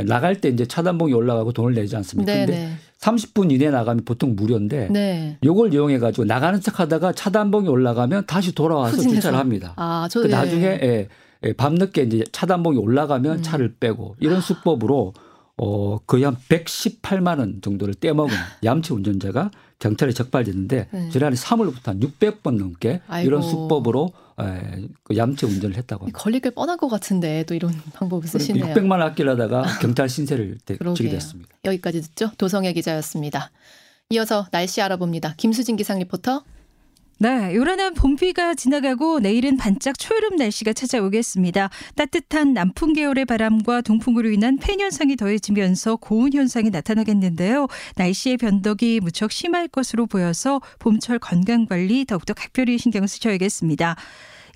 나갈 0.06 0.40
때 0.40 0.48
이제 0.48 0.66
차단봉이 0.66 1.12
올라가고 1.12 1.52
돈을 1.52 1.74
내지 1.74 1.96
않습니까? 1.96 2.32
네, 2.32 2.46
근데 2.46 2.58
네. 2.58 2.72
30분 3.00 3.52
이내에 3.52 3.70
나가면 3.70 4.04
보통 4.04 4.34
무료인데 4.34 4.88
네. 4.90 5.38
요걸 5.44 5.72
이용해 5.72 5.98
가지고 5.98 6.24
나가는 6.24 6.60
척 6.60 6.80
하다가 6.80 7.12
차단봉이 7.12 7.68
올라가면 7.68 8.26
다시 8.26 8.54
돌아와서 8.54 8.96
후진해서. 8.96 9.16
주차를 9.16 9.38
합니다. 9.38 9.74
아, 9.76 10.08
저, 10.10 10.22
그 10.22 10.26
네. 10.26 10.32
나중에 10.34 10.64
예, 10.82 11.08
예, 11.44 11.52
밤늦게 11.52 12.02
이제 12.02 12.24
차단봉이 12.32 12.78
올라가면 12.78 13.38
음. 13.38 13.42
차를 13.42 13.76
빼고 13.78 14.16
이런 14.20 14.40
수법으로 14.40 15.14
어 15.58 15.98
거의 15.98 16.24
한 16.24 16.36
118만 16.48 17.38
원 17.38 17.60
정도를 17.62 17.94
떼먹은 17.94 18.34
얌체 18.64 18.92
운전자가 18.92 19.50
경찰에 19.78 20.12
적발됐는데 20.12 20.88
네. 20.90 21.08
지난해 21.10 21.36
3월부터 21.36 21.86
한 21.86 22.00
600번 22.00 22.56
넘게 22.58 23.00
아이고. 23.06 23.26
이런 23.26 23.42
수법으로 23.42 24.12
에, 24.40 24.88
그 25.02 25.16
얌체 25.16 25.46
운전을 25.46 25.76
했다고 25.76 26.06
합니다. 26.06 26.40
게 26.40 26.50
뻔한 26.50 26.76
것 26.76 26.88
같은데 26.88 27.44
또 27.44 27.54
이런 27.54 27.72
방법을 27.94 28.26
쓰시네요. 28.28 28.74
600만 28.74 29.00
아끼려다가 29.00 29.62
경찰 29.80 30.08
신세를 30.08 30.58
지게 30.94 31.10
됐습니다. 31.10 31.50
여기까지 31.64 32.00
듣죠. 32.02 32.30
도성애 32.38 32.72
기자였습니다. 32.72 33.50
이어서 34.10 34.46
날씨 34.50 34.80
알아봅니다. 34.80 35.34
김수진 35.36 35.76
기상 35.76 35.98
리포터. 35.98 36.44
네, 37.18 37.54
요란한 37.54 37.94
봄비가 37.94 38.54
지나가고 38.54 39.20
내일은 39.20 39.56
반짝 39.56 39.98
초여름 39.98 40.36
날씨가 40.36 40.74
찾아오겠습니다. 40.74 41.70
따뜻한 41.94 42.52
남풍 42.52 42.92
계열의 42.92 43.24
바람과 43.24 43.80
동풍으로 43.80 44.28
인한 44.28 44.58
팬 44.58 44.80
현상이 44.80 45.16
더해지면서 45.16 45.96
고온 45.96 46.34
현상이 46.34 46.68
나타나겠는데요. 46.68 47.68
날씨의 47.96 48.36
변덕이 48.36 49.00
무척 49.02 49.32
심할 49.32 49.66
것으로 49.66 50.04
보여서 50.04 50.60
봄철 50.78 51.18
건강 51.18 51.64
관리 51.64 52.04
더욱더 52.04 52.34
각별히 52.34 52.76
신경 52.76 53.06
쓰셔야겠습니다. 53.06 53.96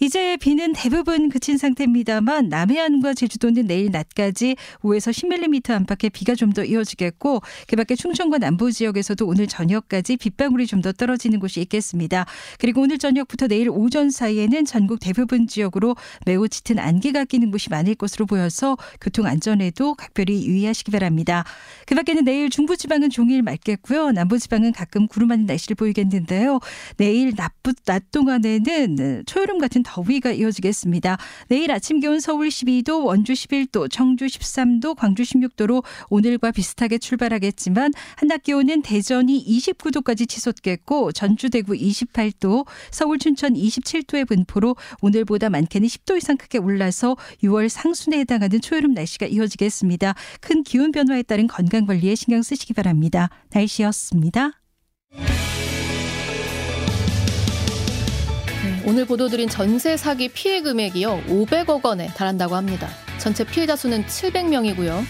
이제 0.02 0.38
비는 0.38 0.72
대부분 0.72 1.28
그친 1.28 1.58
상태입니다만 1.58 2.48
남해안과 2.48 3.12
제주도는 3.14 3.66
내일 3.66 3.90
낮까지 3.90 4.56
5에서 4.80 5.12
10mm 5.12 5.70
안팎의 5.72 6.10
비가 6.10 6.34
좀 6.34 6.50
더 6.50 6.64
이어지겠고 6.64 7.42
그밖에 7.68 7.94
충청과 7.94 8.38
남부 8.38 8.72
지역에서도 8.72 9.24
오늘 9.24 9.46
저녁까지 9.46 10.16
빗방울이 10.16 10.66
좀 10.66 10.80
더 10.80 10.90
떨어지는 10.92 11.38
곳이 11.38 11.60
있겠습니다. 11.60 12.24
그리고 12.58 12.80
오늘 12.80 12.96
저녁부터 12.98 13.46
내일 13.46 13.68
오전 13.68 14.10
사이에는 14.10 14.64
전국 14.64 14.98
대부분 14.98 15.46
지역으로 15.46 15.94
매우 16.24 16.48
짙은 16.48 16.78
안개가 16.78 17.26
끼는 17.26 17.50
곳이 17.50 17.68
많을 17.68 17.94
것으로 17.94 18.24
보여서 18.24 18.78
교통 19.00 19.26
안전에도 19.26 19.94
각별히 19.94 20.46
유의하시기 20.46 20.90
바랍니다. 20.90 21.44
그밖에는 21.86 22.24
내일 22.24 22.48
중부지방은 22.48 23.10
종일 23.10 23.42
맑겠고요. 23.42 24.12
남부지방은 24.12 24.72
가끔 24.72 25.06
구름 25.06 25.28
많은 25.28 25.44
날씨를 25.44 25.74
보이겠는데요. 25.76 26.58
내일 26.96 27.34
낮, 27.36 27.52
낮 27.84 28.10
동안에는 28.10 29.24
초여름 29.26 29.58
같은 29.58 29.82
더위가 29.90 30.30
이어지겠습니다. 30.32 31.18
내일 31.48 31.72
아침 31.72 31.98
기온 31.98 32.20
서울 32.20 32.48
12도, 32.48 33.04
원주 33.04 33.32
11도, 33.32 33.90
청주 33.90 34.26
13도, 34.26 34.94
광주 34.94 35.22
16도로 35.24 35.82
오늘과 36.08 36.52
비슷하게 36.52 36.98
출발하겠지만 36.98 37.92
한낮 38.16 38.44
기온은 38.44 38.82
대전이 38.82 39.44
29도까지 39.44 40.28
치솟겠고 40.28 41.12
전주 41.12 41.50
대구 41.50 41.72
28도, 41.72 42.66
서울 42.90 43.18
춘천 43.18 43.54
27도의 43.54 44.28
분포로 44.28 44.76
오늘보다 45.02 45.50
많게는 45.50 45.88
10도 45.88 46.16
이상 46.16 46.36
크게 46.36 46.58
올라서 46.58 47.16
6월 47.42 47.68
상순에 47.68 48.18
해당하는 48.20 48.60
초여름 48.60 48.94
날씨가 48.94 49.26
이어지겠습니다. 49.26 50.14
큰 50.40 50.62
기온 50.62 50.92
변화에 50.92 51.22
따른 51.22 51.48
건강 51.48 51.86
관리에 51.86 52.14
신경 52.14 52.42
쓰시기 52.42 52.74
바랍니다. 52.74 53.28
날씨였습니다. 53.52 54.59
오늘 58.90 59.04
보도드린 59.04 59.48
전세 59.48 59.96
사기 59.96 60.26
피해 60.26 60.62
금액이요 60.62 61.22
500억 61.28 61.84
원에 61.84 62.08
달한다고 62.08 62.56
합니다. 62.56 62.88
전체 63.18 63.44
피해자 63.44 63.76
수는 63.76 64.04
700명이고요. 64.04 65.04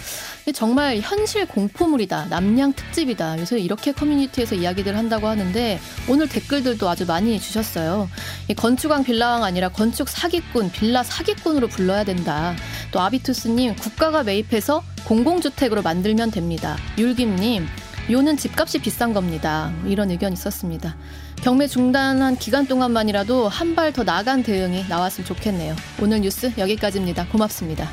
정말 0.53 0.99
현실 1.01 1.47
공포물이다. 1.47 2.27
남양 2.27 2.75
특집이다. 2.75 3.39
요새 3.39 3.59
이렇게 3.59 3.93
커뮤니티에서 3.93 4.55
이야기들 4.55 4.99
한다고 4.99 5.29
하는데 5.29 5.81
오늘 6.11 6.29
댓글들도 6.29 6.87
아주 6.91 7.07
많이 7.07 7.41
주셨어요. 7.41 8.11
건축왕 8.55 9.03
빌라왕 9.03 9.45
아니라 9.45 9.71
건축 9.71 10.11
사기꾼, 10.11 10.73
빌라 10.73 11.03
사기꾼으로 11.03 11.69
불러야 11.69 12.05
된다. 12.05 12.55
또 12.93 13.01
아비투스님 13.01 13.77
국가가 13.77 14.23
매입해서 14.23 14.85
공공주택으로 15.07 15.81
만들면 15.81 16.33
됩니다. 16.33 16.77
율김님 16.99 17.67
요는 18.11 18.37
집값이 18.37 18.81
비싼 18.81 19.15
겁니다. 19.15 19.73
이런 19.87 20.11
의견 20.11 20.33
있었습니다. 20.35 20.97
경매 21.43 21.67
중단한 21.67 22.37
기간 22.37 22.67
동안만이라도 22.67 23.49
한 23.49 23.75
발 23.75 23.93
더 23.93 24.05
나간 24.05 24.43
대응이 24.43 24.85
나왔으면 24.89 25.27
좋겠네요. 25.27 25.75
오늘 26.03 26.21
뉴스 26.21 26.53
여기까지입니다. 26.59 27.27
고맙습니다. 27.29 27.89